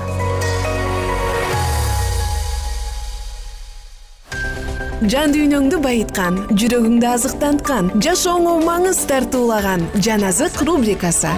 жан 5.08 5.32
дүйнөңдү 5.32 5.78
байыткан 5.80 6.42
жүрөгүңдү 6.60 7.08
азыктанткан 7.08 7.88
жашооңо 8.04 8.58
маңыз 8.66 9.00
тартуулаган 9.08 9.86
жан 10.04 10.26
азык 10.28 10.60
рубрикасы. 10.68 11.32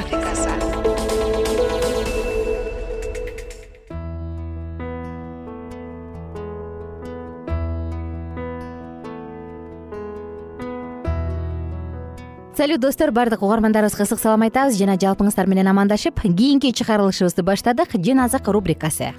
Салют 12.58 12.82
достор 12.82 13.12
баардык 13.12 13.42
угармандарыбызга 13.42 14.04
ысык 14.04 14.20
салам 14.20 14.42
айтабыз. 14.46 14.78
Жана 14.78 14.98
жалпыңыздар 14.98 15.48
менен 15.50 15.70
амандашып 15.70 16.22
кийинки 16.22 16.74
чыгарылышыбызды 16.74 17.46
баштадык. 17.46 17.94
Жан 17.94 18.26
азык 18.26 18.48
рубрикасы 18.48 19.14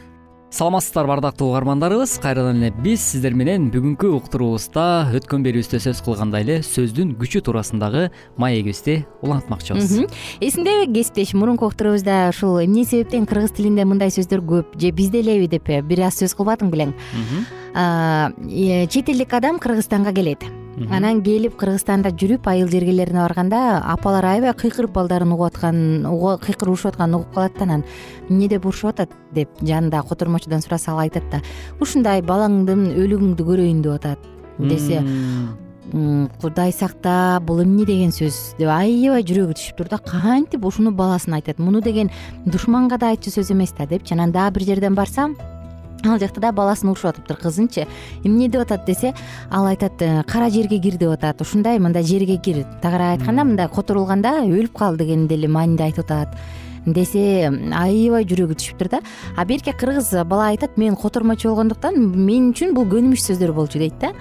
саламатсыздарбы 0.53 1.15
ардактуу 1.15 1.49
угармандарыбыз. 1.49 2.19
Кайрадан 2.21 2.61
эле 2.61 2.71
биз 2.85 3.01
сиздер 3.01 3.33
менен 3.33 3.71
бүгүнкү 3.73 4.11
уктуруубузда 4.19 4.85
өткөн 5.17 5.47
берүүбүздө 5.47 5.81
сөз 5.81 6.03
кылгандай 6.05 6.45
эле 6.45 6.59
сөздүн 6.67 7.15
күчү 7.17 7.41
туурасындагы 7.47 8.11
маегибизди 8.37 8.99
улантмакчыбыз. 9.25 9.97
Эсиңдеби 10.45 10.93
кесиптеш 10.93 11.33
мурунку 11.33 11.71
уктуруубузда 11.73 12.29
ушул 12.35 12.61
эмне 12.61 12.85
себептен 12.85 13.25
кыргыз 13.25 13.57
тилинде 13.57 13.89
мындай 13.89 14.13
сөздөр 14.13 14.45
көп? 14.45 14.77
Же 14.77 14.93
бизде 14.93 15.25
элеби 15.25 15.49
деп 15.49 15.73
бир 15.89 16.05
аз 16.05 16.21
сөз 16.21 16.37
кылбадың 16.37 16.69
белең 16.73 16.93
э, 17.73 18.87
чет 18.93 19.09
элдик 19.09 19.33
адам 19.33 19.59
кыргызстанга 19.59 20.13
келет 20.13 20.45
анан 20.91 21.21
келип 21.25 21.57
кыргызстанда 21.61 22.13
жүрүп 22.17 22.47
айыл 22.49 22.71
жергелерине 22.73 23.21
барганда 23.21 23.83
апалар 23.93 24.25
аябай 24.25 24.55
кыйкырып 24.57 24.93
балдарын 24.95 25.33
угуп 25.35 25.51
аткан 25.51 26.07
кыйкырып 26.41 26.73
урушуп 26.73 26.93
атканын 26.93 27.19
угуп 27.21 27.35
калат 27.35 27.59
да 27.59 27.65
анан 27.65 27.85
эмне 28.31 28.49
деп 28.49 28.67
урушуп 28.67 28.91
атат? 28.91 29.11
деп 29.33 29.49
жанындагы 29.61 30.09
котормочудон 30.09 30.63
сураса 30.63 30.93
ал 30.93 30.99
айтат 31.05 31.29
да 31.31 31.43
ушундай 31.81 32.23
балаңдын 32.23 32.89
өлүгүңдү 32.97 33.45
көрөйүн 33.45 33.83
деп 33.83 33.93
атат. 33.93 34.19
Десе 34.59 35.03
кудай 36.41 36.73
сакта 36.73 37.41
бул 37.45 37.63
эмне 37.63 37.85
деген 37.85 38.11
сөз? 38.11 38.57
деп 38.59 38.69
аябай 38.73 39.25
жүрөгү 39.29 39.59
түшүптүр 39.59 39.93
да 39.93 39.99
кантип 39.99 40.65
ушуну 40.65 40.91
баласына 40.91 41.37
айтат? 41.37 41.59
Муну 41.59 41.83
деген 41.83 42.11
душманга 42.47 42.99
да 42.99 43.13
айтчу 43.13 43.31
сөз 43.31 43.53
эмес 43.53 43.75
да? 43.77 43.87
депчи 43.87 44.15
анан 44.15 44.33
дагы 44.33 44.59
бир 44.59 44.73
жерден 44.73 44.95
барсам 44.95 45.37
ал 46.05 46.19
жакта 46.19 46.41
дагы 46.41 46.57
баласын 46.57 46.91
урушуп 46.91 47.13
атыптыр 47.13 47.37
кызынчы. 47.37 47.87
Эмне 48.25 48.49
деп 48.49 48.63
атат 48.63 48.87
десе 48.87 49.15
ал 49.51 49.67
айтат 49.67 50.03
э, 50.03 50.23
кара 50.27 50.51
жерге 50.51 50.79
кир 50.79 50.97
деп 50.99 51.11
атат. 51.11 51.41
Ушундай 51.41 51.79
мындай 51.79 52.03
жерге 52.03 52.37
кир. 52.37 52.65
Тагыраак 52.83 53.21
айтканда 53.21 53.45
мындай 53.45 53.69
которулганда 53.69 54.43
өлүп 54.47 54.77
кал 54.79 54.97
деген 54.97 55.29
деле 55.29 55.49
мааниде 55.49 55.85
айтып 55.85 56.11
атат 56.11 56.37
десе 56.87 57.51
аябай 57.73 58.25
жүрөгү 58.25 58.57
түшүптүр 58.61 58.89
да. 58.93 59.01
А 59.37 59.45
берки 59.45 59.73
кыргыз 59.73 60.13
бала 60.25 60.49
айтат 60.53 60.79
мен 60.79 60.97
котормочу 60.97 61.51
болгондуктан 61.51 61.99
мен 61.99 62.53
үчүн 62.53 62.75
бул 62.75 62.87
көнүмүш 62.87 63.27
сөздөр 63.29 63.53
болчу 63.53 63.79
дейт 63.83 63.99
да. 64.01 64.13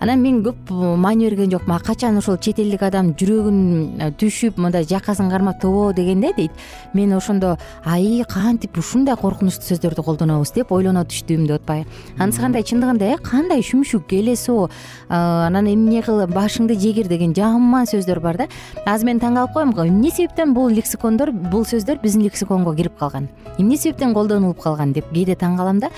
Анан 0.00 0.22
мен 0.22 0.42
көп 0.44 0.72
маани 0.72 1.28
берген 1.28 1.52
жокмун 1.52 1.76
а 1.76 1.80
качан 1.80 2.18
ошол 2.18 2.38
чет 2.38 2.58
элдик 2.58 2.82
адам 2.82 3.12
жүрөгүн 3.14 3.60
э, 4.00 4.10
түшүп 4.18 4.58
мындай 4.58 4.84
жакасын 4.84 5.30
кармап 5.30 5.60
тобо 5.60 5.92
дегенде 5.92 6.32
дейт. 6.36 6.52
Мен 6.94 7.12
ошондо 7.12 7.56
аи 7.84 8.24
кантип 8.28 8.78
ушундай 8.78 9.16
коркунучтуу 9.16 9.74
сөздөрдү 9.74 10.02
колдонобуз? 10.04 10.54
деп 10.54 10.72
ойлоно 10.72 11.04
түштүм 11.08 11.46
деп 11.48 11.62
атпайбы 11.62 11.88
анысы 12.18 12.40
кандай 12.42 12.64
чындыгында 12.66 13.10
э 13.14 13.18
кандай 13.22 13.62
шүмшүк 13.62 14.12
элесоо 14.14 14.68
анан 15.08 15.68
эмне 15.70 16.02
кыл 16.02 16.24
башыңды 16.30 16.76
жегир 16.78 17.08
деген 17.08 17.34
жаман 17.34 17.86
сөздөр 17.90 18.20
бар 18.20 18.36
да. 18.36 18.48
Азыр 18.86 19.06
мен 19.10 19.20
таң 19.20 19.34
калып 19.34 19.54
коем 19.54 19.74
эмне 19.88 20.10
себептен 20.10 20.54
бул 20.54 20.68
лексикондор 20.70 21.32
бул 21.32 21.64
сөздөр 21.64 21.93
биздин 22.02 22.24
лексиконго 22.24 22.74
кирип 22.74 22.96
калган. 22.98 23.28
Эмне 23.58 23.76
себептен 23.76 24.14
колдонулуп 24.14 24.60
калган 24.62 24.92
деп 24.92 25.10
кээде 25.12 25.36
таң 25.38 25.56
калам 25.58 25.80
да? 25.82 25.90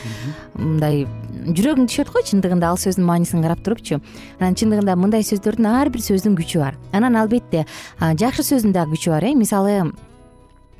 Мындай 0.55 1.07
жүрөгүң 1.47 1.89
түшөт 1.91 2.13
го 2.13 2.23
чындыгында 2.27 2.73
ал 2.73 2.81
сөздүн 2.81 3.07
маанисин 3.07 3.45
карап 3.45 3.63
турупчу 3.65 4.01
анан 4.41 4.57
чындыгында 4.59 4.97
мындай 4.99 5.25
сөздөрдүн 5.27 5.69
ар 5.71 5.91
бир 5.91 6.03
сөздүн 6.03 6.37
күчү 6.39 6.61
бар. 6.65 6.77
Анан 6.93 7.17
албетте 7.17 7.67
жакшы 8.01 8.43
сөздүн 8.43 8.75
дагы 8.77 8.97
күчү 8.97 9.15
бар 9.15 9.25
э. 9.25 9.35
Мисалы 9.35 9.93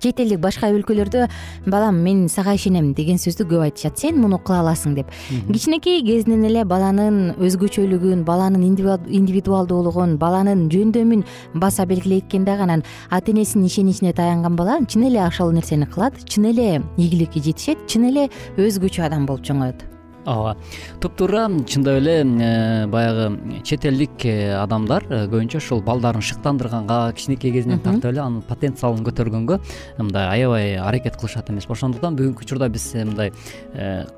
чет 0.01 0.21
элдик 0.21 0.41
башка 0.41 0.71
өлкөлөрдө 0.75 1.27
балам 1.67 2.03
мен 2.05 2.29
сага 2.29 2.55
ишенем 2.57 2.93
деген 2.95 3.19
сөздү 3.21 3.47
көп 3.49 3.67
айтышат. 3.67 3.99
Сен 3.99 4.21
муну 4.21 4.39
кыла 4.39 4.61
аласың 4.65 4.95
деп. 4.99 5.11
Кичинекей 5.49 6.03
кезинен 6.07 6.45
эле 6.49 6.65
баланын 6.65 7.35
өзгөчөлүгүн 7.41 8.25
баланын 8.29 8.63
индивидуалдуулугун 8.67 10.17
баланын 10.21 10.69
жөндөмүн 10.73 11.25
баса 11.55 11.87
белгилейт 11.87 12.29
экен 12.29 12.45
дагы 12.45 12.69
анан 12.69 12.85
ата 13.11 13.33
энесинин 13.33 13.67
ишеничине 13.67 14.13
таянган 14.13 14.57
бала 14.57 14.79
чын 14.87 15.09
эле 15.09 15.23
ошол 15.25 15.53
нерсени 15.53 15.87
кылат 15.87 16.25
чын 16.29 16.51
эле 16.53 16.83
ийгиликке 16.97 17.41
жетишет 17.41 17.87
чын 17.87 18.11
эле 18.11 18.31
өзгөчө 18.57 19.07
адам 19.07 19.27
болуп 19.27 19.45
чоңоет 19.47 19.96
ооба 20.27 20.57
туп 21.01 21.17
туура 21.17 21.47
чындап 21.67 22.01
эле 22.01 22.17
э, 22.23 22.87
баягы 22.87 23.63
чет 23.65 23.85
элдик 23.87 24.25
э, 24.25 24.55
адамдар 24.59 25.05
э, 25.09 25.27
көбүнчө 25.31 25.61
ушул 25.63 25.83
балдарын 25.83 26.23
шыктандырганга 26.23 27.13
кичинекей 27.17 27.53
кезинен 27.55 27.81
тартып 27.81 28.11
эле 28.11 28.21
анын 28.25 28.43
потенциалын 28.43 29.05
көтөргөнгө 29.07 29.61
мындай 29.99 30.27
аябай 30.33 30.77
аракет 30.83 31.17
кылышат 31.21 31.51
эмеспи 31.51 31.73
ошондуктан 31.73 32.19
бүгүнкү 32.19 32.43
учурда 32.43 32.69
биз 32.69 32.89
мындай 32.95 33.33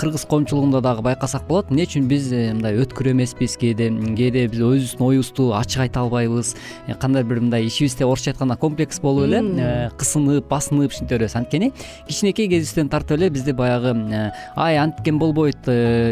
кыргыз 0.00 0.24
коомчулугунда 0.30 0.80
дагы 0.80 1.02
байкасак 1.02 1.46
болот. 1.48 1.70
Эмне 1.70 1.84
үчүн 1.84 2.08
биз 2.08 2.30
мындай 2.32 2.78
өткүр 2.80 3.12
эмеспиз? 3.12 3.56
Кээде 3.60 3.90
кээде 4.16 4.46
биз 4.48 4.62
өзүбүздүн 4.64 5.06
оюбузду 5.08 5.50
ачык 5.58 5.84
айта 5.86 6.04
албайбыз. 6.04 6.54
Кандай 7.00 7.24
бир 7.24 7.42
мындай 7.42 7.66
ичибизде 7.66 8.06
орусча 8.06 8.32
айтканда 8.32 8.56
комплекс 8.56 9.00
болуп 9.00 9.28
эле 9.28 9.90
кысынып 9.98 10.48
басынып 10.48 10.92
ушинте 10.92 11.16
беребиз. 11.16 11.36
Анткени 11.36 11.72
кичинекей 12.06 12.48
кезибизден 12.48 12.88
тартып 12.88 13.18
эле 13.18 13.30
бизди 13.30 13.52
баягы 13.52 13.94
ай 14.56 14.78
анткен 14.78 15.18
болбойт 15.18 15.68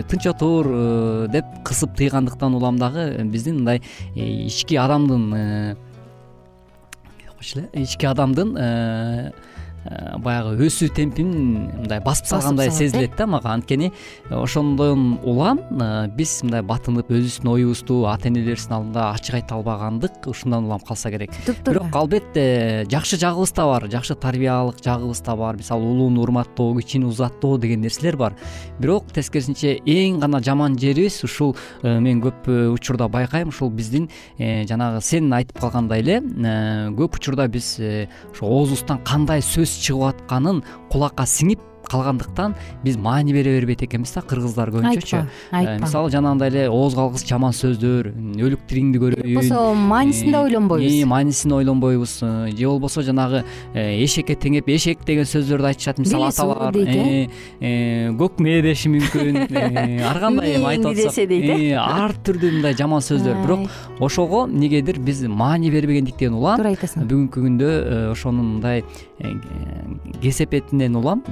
тынч 0.09 0.27
отур 0.31 0.66
э, 0.70 1.29
деп 1.33 1.44
кысып 1.64 1.96
тыйгандыктан 1.96 2.55
улам 2.55 2.79
дагы 2.79 3.25
биздин 3.25 3.62
мындай 3.62 3.83
э, 4.14 4.46
ички 4.46 4.77
адамдын 4.77 5.33
э, 5.35 5.77
эле 7.40 7.68
ички 7.72 8.07
адамдын 8.07 8.57
Э, 8.57 9.33
баягы 10.22 10.66
өсүү 10.66 10.90
темпин 10.96 11.31
мындай 11.83 12.01
басып 12.05 12.29
салгандай 12.31 12.70
сезилет 12.70 13.16
да 13.18 13.27
мага. 13.27 13.53
Анткени 13.55 13.92
ошондон 14.31 15.18
улам 15.25 15.61
э, 15.70 16.09
биз 16.16 16.40
мындай 16.42 16.62
батынып 16.66 17.11
өзүбүздүн 17.11 17.51
оюбузду 17.53 17.99
ата 18.11 18.29
энелерибиздин 18.31 18.77
алдында 18.77 19.11
ачык 19.14 19.38
айта 19.40 19.57
албагандык 19.57 20.27
ушундан 20.27 20.66
улам 20.66 20.81
калса 20.81 21.11
керек. 21.11 21.33
Туптуура 21.46 21.81
бирок 21.81 21.96
албетте 21.96 22.87
жакшы 22.90 23.18
жагыбыз 23.20 23.53
да 23.55 23.66
бар 23.70 23.88
жакшы 23.92 24.14
тарбиялык 24.14 24.83
жагыбыз 24.85 25.20
да 25.22 25.37
бар. 25.37 25.57
Мисалы 25.57 25.85
улууну 25.85 26.22
урматтоо 26.22 26.75
кичини 26.77 27.05
узаттоо 27.05 27.59
деген 27.59 27.81
нерселер 27.81 28.16
бар. 28.16 28.37
Бирок 28.79 29.12
тескерисинче 29.12 29.79
эң 29.85 30.20
гана 30.20 30.42
жаман 30.42 30.79
жерибиз 30.79 31.22
ушул 31.25 31.57
э, 31.83 31.99
мен 32.01 32.22
көп 32.22 32.51
учурда 32.75 33.09
байкайм. 33.09 33.49
Ушул 33.49 33.70
биздин 33.70 34.11
жанагы 34.38 35.01
сен 35.03 35.33
айтып 35.33 35.61
калгандай 35.61 36.03
эле 36.03 36.20
көп 36.96 37.16
учурда 37.20 37.46
биз 37.49 37.77
ошо 37.79 38.46
оозубуздан 38.46 39.01
кандай 39.05 39.42
сөз 39.44 39.76
чыгып 39.83 40.09
атканын 40.15 40.62
кулакка 40.93 41.27
сиңип 41.29 41.61
калгандыктан 41.90 42.55
биз 42.85 42.96
маани 42.96 43.33
бере 43.33 43.55
бербейт 43.59 43.83
экенбиз 43.87 44.14
да 44.14 44.22
кыргыздар 44.22 44.70
көбүнчөчү 44.75 45.22
айтпа. 45.53 45.79
мисалы 45.85 46.11
жанагындай 46.11 46.51
эле 46.51 46.68
ооз 46.68 46.94
калгыс 46.94 47.25
жаман 47.27 47.53
сөздөр 47.57 48.11
өлүк 48.37 48.66
тириңди 48.68 49.01
көрөйүн. 49.03 49.35
Болбосо 49.35 49.75
маанисин 49.75 50.33
да 50.33 50.42
ойлонбойбуз. 50.42 51.05
маанисин 51.07 51.53
ойлонбойбуз. 51.53 52.18
Же 52.57 52.66
болбосо 52.66 53.03
жанагы 53.03 53.44
эшекке 53.75 54.35
теңеп 54.35 54.68
эшек 54.68 55.05
деген 55.05 55.25
сөздөрдү 55.25 55.70
айтышат 55.72 55.99
мисалы 55.99 56.29
аталар. 56.29 56.72
дейт 56.72 57.31
э 57.61 58.11
көк 58.18 58.40
мээ 58.42 58.62
деши 58.62 58.88
мүмкүн 58.88 60.03
ар 60.11 60.20
кандай 60.20 60.57
эми 60.57 60.66
айтып 60.72 60.94
десе 60.94 61.27
дейт 61.27 61.44
э? 61.44 61.75
Ар 61.77 62.14
түрдүү 62.25 62.53
мындай 62.59 62.75
жаман 62.75 63.01
сөздөр. 63.01 63.42
Бирок 63.42 63.70
ошого 64.01 64.46
эмнегедир 64.46 64.99
биз 64.99 65.22
маани 65.22 65.70
бербегендиктен 65.70 66.35
улам. 66.35 66.57
Туура 66.57 66.75
айтасың. 66.75 67.07
Бүгүнкү 67.07 67.44
күндө 67.46 68.11
ошонун 68.12 68.57
мындай 68.57 68.85
кесепетинен 70.20 70.96
улам 70.96 71.22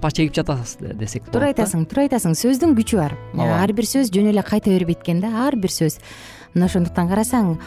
жапа 0.00 0.10
чегип 0.10 0.34
жатабыз 0.34 0.78
десек 0.96 1.24
болот 1.24 1.34
туура 1.34 1.52
айтасың 1.52 1.84
туура 1.88 2.06
айтасың 2.08 2.34
сөздүн 2.38 2.74
күчү 2.78 2.96
бар. 2.96 3.16
Ар 3.36 3.72
бир 3.72 3.84
сөз 3.84 4.10
жөн 4.12 4.32
эле 4.32 4.42
кайта 4.42 4.70
бербейт 4.70 5.02
экен 5.04 5.20
да 5.20 5.28
ар 5.46 5.56
бир 5.56 5.70
сөз. 5.70 5.98
Мына 6.54 6.66
ошондуктан 6.66 7.06
карасаң 7.06 7.58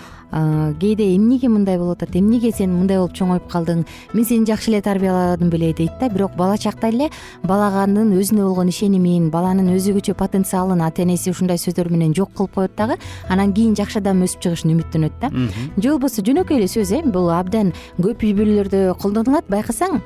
кээде 0.82 1.16
эмнеге 1.16 1.48
мындай 1.48 1.78
болуп 1.78 2.02
атат 2.02 2.16
эмнеге 2.18 2.52
сен 2.52 2.74
мындай 2.74 2.98
болуп 2.98 3.14
чоңоюп 3.16 3.46
калдың? 3.48 3.86
Мен 4.14 4.26
сени 4.26 4.46
жакшы 4.50 4.72
эле 4.72 4.82
тарбияладым 4.82 5.50
беле 5.50 5.74
дейт 5.74 5.94
да 6.02 6.10
бирок 6.10 6.36
бала 6.36 6.58
чакта 6.58 6.90
эле 6.90 7.10
баланын 7.44 8.12
өзүнө 8.18 8.44
болгон 8.50 8.68
ишенимин 8.68 9.30
баланын 9.32 9.72
өзгөчө 9.78 10.18
потенциалын 10.20 10.82
ата 10.82 11.06
энеси 11.06 11.32
ушундай 11.32 11.62
сөздөр 11.62 11.92
менен 11.94 12.14
жок 12.18 12.34
кылып 12.36 12.56
коет 12.56 12.76
дагы 12.76 12.98
анан 13.30 13.54
кийин 13.54 13.76
жакшы 13.78 14.02
адам 14.02 14.26
өсүп 14.26 14.42
чыгышын 14.44 14.74
үмүттөнөт 14.76 15.20
да. 15.22 15.30
Же 15.78 15.92
болбосо 15.92 16.26
жөнөкөй 16.26 16.58
эле 16.58 16.68
сөз 16.68 16.92
э 16.92 17.04
бул 17.06 17.30
абдан 17.32 17.72
көп 18.02 18.26
үй 18.26 18.34
бүлөлөрдө 18.34 18.98
колдонулат. 19.00 19.48
Байкасаң 19.48 20.02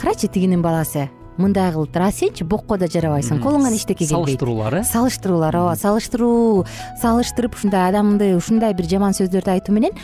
карачы 0.00 0.28
тигинин 0.28 0.62
баласы 0.62 1.10
мындай 1.38 1.72
кылыптыр 1.72 2.02
а 2.02 2.10
сенчи 2.12 2.44
бокко 2.44 2.78
да 2.78 2.86
жарабайсың. 2.86 3.40
Колуңан 3.42 3.76
эчтеке 3.76 4.06
келбейт. 4.06 4.40
Салыштыруулар 4.40 4.80
э? 4.80 4.82
Салыштыруулар 4.84 5.56
ооба 5.62 5.76
салыштыруу 5.76 6.66
салыштырып 7.02 7.56
ушундай 7.56 7.88
адамды 7.88 8.34
ушундай 8.36 8.74
бир 8.74 8.88
жаман 8.90 9.16
сөздөрдү 9.16 9.56
айтуу 9.56 9.74
менен 9.74 9.96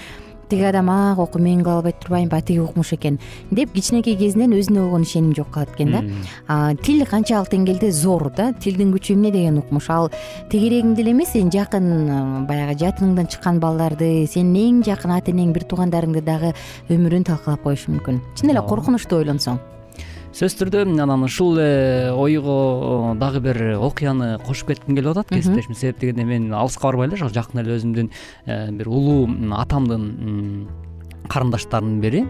тиги 0.49 0.64
адам 0.64 0.88
ак 0.91 1.19
окуй 1.19 1.43
мен 1.43 1.62
кыла 1.62 1.79
албай 1.79 1.93
турбаймынбы 1.93 2.41
тиги 2.43 2.59
укмуш 2.59 2.93
экен 2.95 3.19
деп 3.51 3.73
кичинекей 3.73 4.17
кезинен 4.17 4.55
өзүнө 4.57 4.81
болгон 4.87 5.03
ишеним 5.03 5.35
жок 5.37 5.51
калат 5.51 5.75
экен 5.77 5.93
да. 5.93 6.75
Тил 6.83 7.05
канчалык 7.07 7.53
деңгээлде 7.53 7.93
зор 7.93 8.31
да 8.35 8.53
тилдин 8.53 8.93
күчү 8.95 9.14
эмне 9.14 9.31
деген 9.31 9.59
укмуш. 9.59 9.91
Ал 9.91 10.11
тегерегиңди 10.51 11.05
эле 11.05 11.12
эмес 11.12 11.35
сенин 11.37 11.53
жакын 11.53 12.47
баягы 12.49 12.79
жатыныңдан 12.81 13.29
чыккан 13.29 13.61
балдарды 13.61 14.27
сенин 14.27 14.81
эң 14.81 14.85
жакын 14.88 15.19
ата 15.19 15.33
энең 15.33 15.53
бир 15.53 15.69
туугандарыңды 15.69 16.25
дагы 16.25 16.55
өмүрүн 16.88 17.29
талкалап 17.29 17.62
коюшу 17.62 17.93
мүмкүн. 17.93 18.23
Чын 18.41 18.55
эле 18.55 18.64
коркунучтуу 18.64 19.21
ойлонсоң 19.21 19.61
сөзсүз 20.37 20.59
түрдө 20.61 20.83
анан 21.03 21.25
ушул 21.25 21.57
эле 21.59 22.12
ойго 22.12 23.14
дагы 23.21 23.41
бир 23.41 23.62
окуяны 23.79 24.37
кошуп 24.45 24.75
кетким 24.75 24.97
келип 24.97 25.14
атат 25.14 25.33
кесиптешим 25.33 25.75
себеп 25.75 26.01
дегенде 26.01 26.25
мен 26.25 26.53
алыска 26.53 26.88
барбай 26.91 27.09
эле 27.09 27.17
ошол 27.17 27.33
жакын 27.33 27.62
эле 27.62 27.79
өзүмдүн 27.79 28.11
э, 28.45 28.71
бир 28.77 28.88
улуу 28.88 29.25
атамдын 29.57 30.69
карындаштарынын 31.29 32.01
бири 32.01 32.25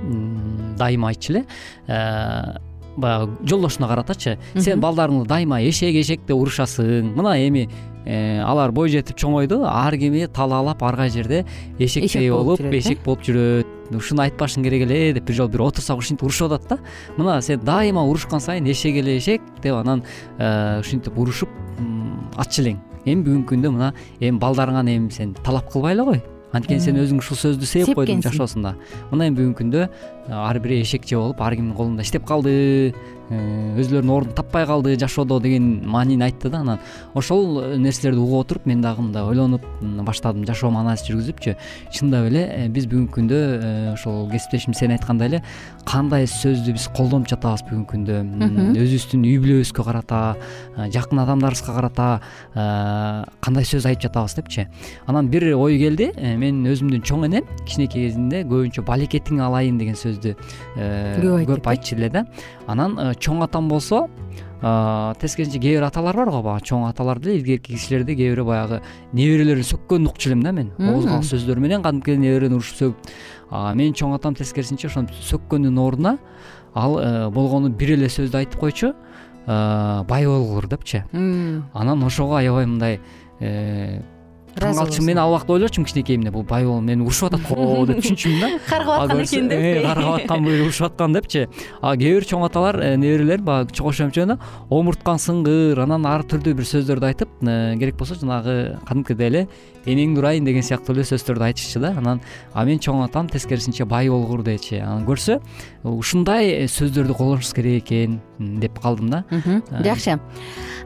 дайыма 0.78 1.10
айтчу 1.10 1.34
эле. 1.34 1.44
Э, 1.86 2.58
баягы 2.96 3.36
жолдошуна 3.46 3.88
каратачы 3.88 4.38
сен 4.56 4.80
балдарыңды 4.82 5.26
дайыма 5.28 5.60
эшек 5.62 5.96
эшек 5.98 6.26
деп 6.26 6.36
урушасың. 6.36 7.14
Мына 7.16 7.36
эми 7.46 7.68
э, 8.04 8.40
алар 8.42 8.72
бой 8.72 8.90
жетип 8.90 9.18
чоңойду 9.18 9.64
ар 9.66 9.96
кими 9.98 10.26
талаалап 10.26 10.82
ар 10.82 10.96
кай 10.96 11.10
жерде 11.10 11.44
эшектей 11.78 12.28
Эшек 12.28 12.32
болуп 12.32 12.60
э? 12.60 12.78
эшек 12.78 13.04
болуп 13.04 13.22
жүрөт 13.26 13.77
ушуну 13.96 14.22
айтпашың 14.22 14.62
керек 14.62 14.82
эле 14.84 15.12
деп 15.14 15.24
бир 15.24 15.34
жолу 15.34 15.48
бир 15.48 15.60
отурсак 15.60 15.98
ушинтип 15.98 16.22
урушуп 16.24 16.52
атат 16.52 16.68
да. 16.68 16.78
Мына 17.16 17.40
сен 17.42 17.60
дайыма 17.64 18.02
урушкан 18.04 18.40
сайын 18.40 18.66
эшек 18.70 18.96
эле 18.96 19.16
эшек 19.18 19.40
деп 19.62 19.74
анан 19.74 20.02
э, 20.38 20.80
ушинтип 20.80 21.16
урушуп 21.18 21.48
м, 21.78 22.28
атчы 22.36 22.62
элең. 22.62 22.80
Эми 23.06 23.22
бүгүнкү 23.24 23.54
күндө 23.54 23.70
мына 23.72 23.92
эми 24.20 24.38
балдарыңан 24.38 24.88
эми 24.96 25.10
сен 25.10 25.34
талап 25.44 25.70
кылбай 25.72 25.94
эле 25.94 26.04
кой 26.04 26.22
анткени 26.52 26.80
сен 26.80 26.96
өзүң 26.96 27.18
ушул 27.22 27.36
сөздү 27.36 27.66
сээп 27.68 27.94
койдуң 27.96 28.22
жашоосундо 28.24 28.74
мына 29.10 29.28
эми 29.28 29.36
бүгүнкү 29.36 29.62
күндө 29.62 29.82
э, 29.84 30.32
ар 30.32 30.58
бири 30.60 30.82
эшекче 30.82 31.16
болуп 31.16 31.40
ар 31.40 31.56
кимдин 31.56 31.74
колунда 31.76 32.02
иштеп 32.02 32.26
калды. 32.26 32.50
э, 32.50 32.92
өзүлөрүнүн 33.30 34.14
ордун 34.14 34.34
таппай 34.34 34.66
калды 34.66 34.96
жашоодо 34.98 35.40
деген 35.40 35.82
маанини 35.88 36.24
айтты 36.24 36.50
да 36.50 36.60
анан. 36.60 36.78
Ошол 37.14 37.76
нерселерди 37.76 38.20
угуп 38.20 38.46
отуруп 38.46 38.66
мен 38.66 38.80
дагы 38.80 39.02
мындай 39.02 39.22
ойлонуп 39.22 39.64
баштадым 39.80 40.46
жашоомо 40.48 40.80
анализ 40.80 41.04
жүргүзүпчү. 41.08 41.56
Чындап 41.92 42.28
эле 42.30 42.44
э, 42.48 42.68
биз 42.68 42.86
бүгүнкү 42.88 43.18
күндө 43.18 43.38
э, 43.38 43.92
ошол 43.92 44.28
кесиптешим 44.30 44.74
сен 44.74 44.94
айткандай 44.96 45.28
эле 45.28 45.42
кандай 45.88 46.26
сөздү 46.28 46.72
биз 46.76 46.88
колдонуп 46.96 47.28
жатабыз 47.30 47.64
бүгүнкү 47.68 47.92
күндө? 47.94 48.18
Өзүбүздүн 48.78 49.24
үй 49.28 49.38
бүлөбүзгө 49.44 49.84
карата 49.84 50.22
э, 50.76 50.88
жакын 50.94 51.22
адамдарыбызга 51.24 51.74
карата 51.76 52.08
э, 52.54 53.24
кандай 53.44 53.68
сөз 53.68 53.88
айтып 53.88 54.08
жатабыз 54.08 54.38
депчи. 54.38 54.66
Анан 55.06 55.28
бир 55.28 55.50
ой 55.54 55.78
келди 55.80 56.10
э, 56.16 56.34
мен 56.40 56.64
өзүмдүн 56.68 57.04
чоң 57.04 57.26
энем 57.28 57.48
кичинекей 57.64 58.08
кезинде 58.08 58.42
көбүнчө 58.48 58.84
балекетиң 58.86 59.42
алайын 59.44 59.78
деген 59.80 59.96
сөздү 59.98 60.34
э, 60.76 61.44
Көп 61.48 61.68
айтчу 61.70 61.96
эле 61.96 62.10
да. 62.12 62.24
Анан 62.68 62.98
э, 62.98 63.14
чоң 63.18 63.42
атам 63.44 63.68
болсо 63.68 64.06
тескерисинче 64.60 65.60
кээ 65.62 65.76
бир 65.78 65.86
аталар 65.86 66.16
бар 66.16 66.30
го 66.34 66.42
баягы 66.42 66.66
чоң 66.66 66.88
аталар 66.88 67.20
деле 67.22 67.38
илгерки 67.38 67.74
кишилерде 67.76 68.16
кээ 68.18 68.32
бири 68.34 68.44
баягы 68.46 68.80
неберелерин 69.12 69.62
сөккөнүн 69.64 70.10
укчу 70.10 70.30
элем 70.30 70.42
да 70.42 70.52
мен 70.52 70.72
Мм. 70.78 70.94
ооз 70.94 71.06
калыс 71.06 71.30
сөздөр 71.30 71.60
менен 71.62 71.82
кадимки 71.82 72.10
эле 72.10 72.24
неберени 72.24 72.58
урушуп 72.58 72.80
сөгүп 72.80 73.76
менин 73.78 73.94
чоң 73.94 74.16
атам 74.16 74.34
тескерисинче 74.34 74.88
ошентип 74.90 75.16
сөккөндүн 75.30 75.78
ордуна 75.78 76.16
ал 76.74 76.98
э, 76.98 77.30
болгону 77.30 77.70
бир 77.70 77.94
эле 77.94 78.10
сөздү 78.10 78.42
айтып 78.42 78.60
койчу 78.60 78.92
э, 78.92 80.04
бай 80.08 80.26
болгула 80.26 80.66
депчи 80.68 81.04
анан 81.12 82.02
ошого 82.02 82.38
аябай 82.38 82.66
мындай 82.66 83.00
э, 83.40 84.02
калчумун 84.60 85.06
мен 85.06 85.18
ал 85.18 85.32
убакта 85.32 85.52
ойлочумун 85.52 85.86
кичинекейимде 85.86 86.30
бул 86.30 86.42
бай 86.42 86.64
болуп 86.64 86.84
мени 86.84 87.02
урушуп 87.02 87.32
атат 87.32 87.46
го 87.48 87.86
деп 87.88 88.02
түшүнчүмүн 88.02 88.40
да. 88.40 88.50
Каргап 88.68 88.98
А 88.98 89.04
аткан 89.04 89.22
экен 89.22 89.50
э, 89.50 89.74
деп 89.74 89.86
каргап 89.86 90.20
аткан 90.20 90.46
урушуп 90.46 90.86
аткан 90.86 91.12
депчи. 91.12 91.46
А 91.80 91.96
кээ 91.96 92.14
бир 92.18 92.28
чоң 92.28 92.44
аталар 92.46 92.80
э, 92.82 92.96
неберелер 92.96 93.42
баягы 93.42 93.72
чогош 93.72 94.00
эмчегенде 94.06 94.38
омурткаң 94.70 95.20
сыңгыр 95.22 95.82
анан 95.84 96.06
ар 96.06 96.24
түрдүү 96.28 96.54
бир 96.58 96.68
сөздөрдү 96.68 97.10
айтып 97.12 97.42
э, 97.42 97.76
керек 97.78 97.98
болсо 97.98 98.18
жанагы 98.18 98.78
кадимкидей 98.88 99.28
эле 99.28 99.48
энеңди 99.86 100.20
урайын 100.20 100.44
деген 100.48 100.64
сыяктуу 100.64 100.96
эле 100.96 101.04
сөздөрдү 101.08 101.48
айтышчу 101.48 101.82
да. 101.82 101.94
Анан 101.98 102.22
а 102.52 102.64
менин 102.64 102.80
чоң 102.80 103.04
атам 103.04 103.28
тескерисинче 103.28 103.84
бай 103.84 104.08
болгур 104.08 104.42
дечи. 104.42 104.80
Анан 104.80 105.06
көрсө 105.08 105.40
ушундай 105.84 106.66
сөздөрдү 106.68 107.16
колдонушубуз 107.16 107.54
керек 107.56 107.84
экен 107.84 108.20
деп 108.38 108.78
калдым 108.82 109.10
да. 109.10 109.24
Жакшы. 109.84 110.18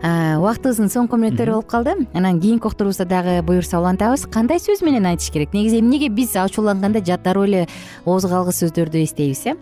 А, 0.02 0.34
убактыбыздын 0.40 0.90
соңку 0.90 1.14
мүнөттөрү 1.14 1.52
болуп 1.54 1.68
калды. 1.70 1.94
Анан 2.12 2.40
кийинки 2.42 2.66
уктуруубузда 2.66 3.04
дагы 3.06 3.36
буюрса 3.46 3.61
улантабыз. 3.70 4.26
Кандай 4.26 4.58
сөз 4.58 4.82
менен 4.82 5.06
айтыш 5.06 5.30
керек? 5.30 5.54
Негизи 5.54 5.80
эмнеге 5.80 6.08
биз 6.08 6.34
ачууланганда 6.36 7.00
дароо 7.00 7.44
эле 7.44 7.68
ооз 8.04 8.26
калгыс 8.26 8.62
сөздөрдү 8.62 9.04
эстейбиз 9.04 9.46
э? 9.46 9.56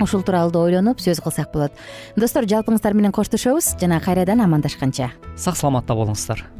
Ушул 0.00 0.22
тууралуу 0.22 0.52
да 0.52 0.58
ойлонуп 0.60 1.00
сөз 1.00 1.20
кылсак 1.20 1.52
болот. 1.52 1.72
Достор 2.16 2.44
жалпыңыздар 2.44 2.94
менен 2.94 3.12
коштошобуз. 3.12 3.76
Жана 3.80 4.00
кайрадан 4.00 4.40
амандашканча. 4.40 5.12
Сак 5.36 5.56
саламатта 5.56 5.94
болуңуздар 5.94 6.59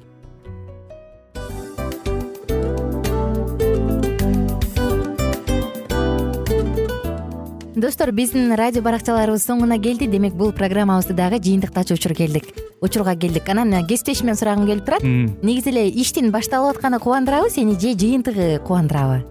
достор 7.81 8.11
биздин 8.13 8.53
радио 8.53 8.83
баракчаларыбыз 8.85 9.41
соңуна 9.47 9.79
келди. 9.81 10.05
Демек 10.05 10.35
бул 10.37 10.53
программабызды 10.53 11.15
дагы 11.17 11.41
жыйынтыктачу 11.41 11.97
учур 11.97 12.13
келдик. 12.13 12.53
Учурга 12.79 13.15
келдик. 13.15 13.49
Анан 13.49 13.73
кесиптешимден 13.87 14.37
сурагым 14.37 14.69
келип 14.69 14.85
турат. 14.85 15.01
Негизи 15.01 15.73
эле 15.73 15.89
иштин 15.89 16.29
башталып 16.31 16.77
атканы 16.77 16.99
кубандырабы 16.99 17.49
сени 17.49 17.73
же 17.73 17.97
жыйынтыгы 17.97 18.59
кубандырабы 18.67 19.30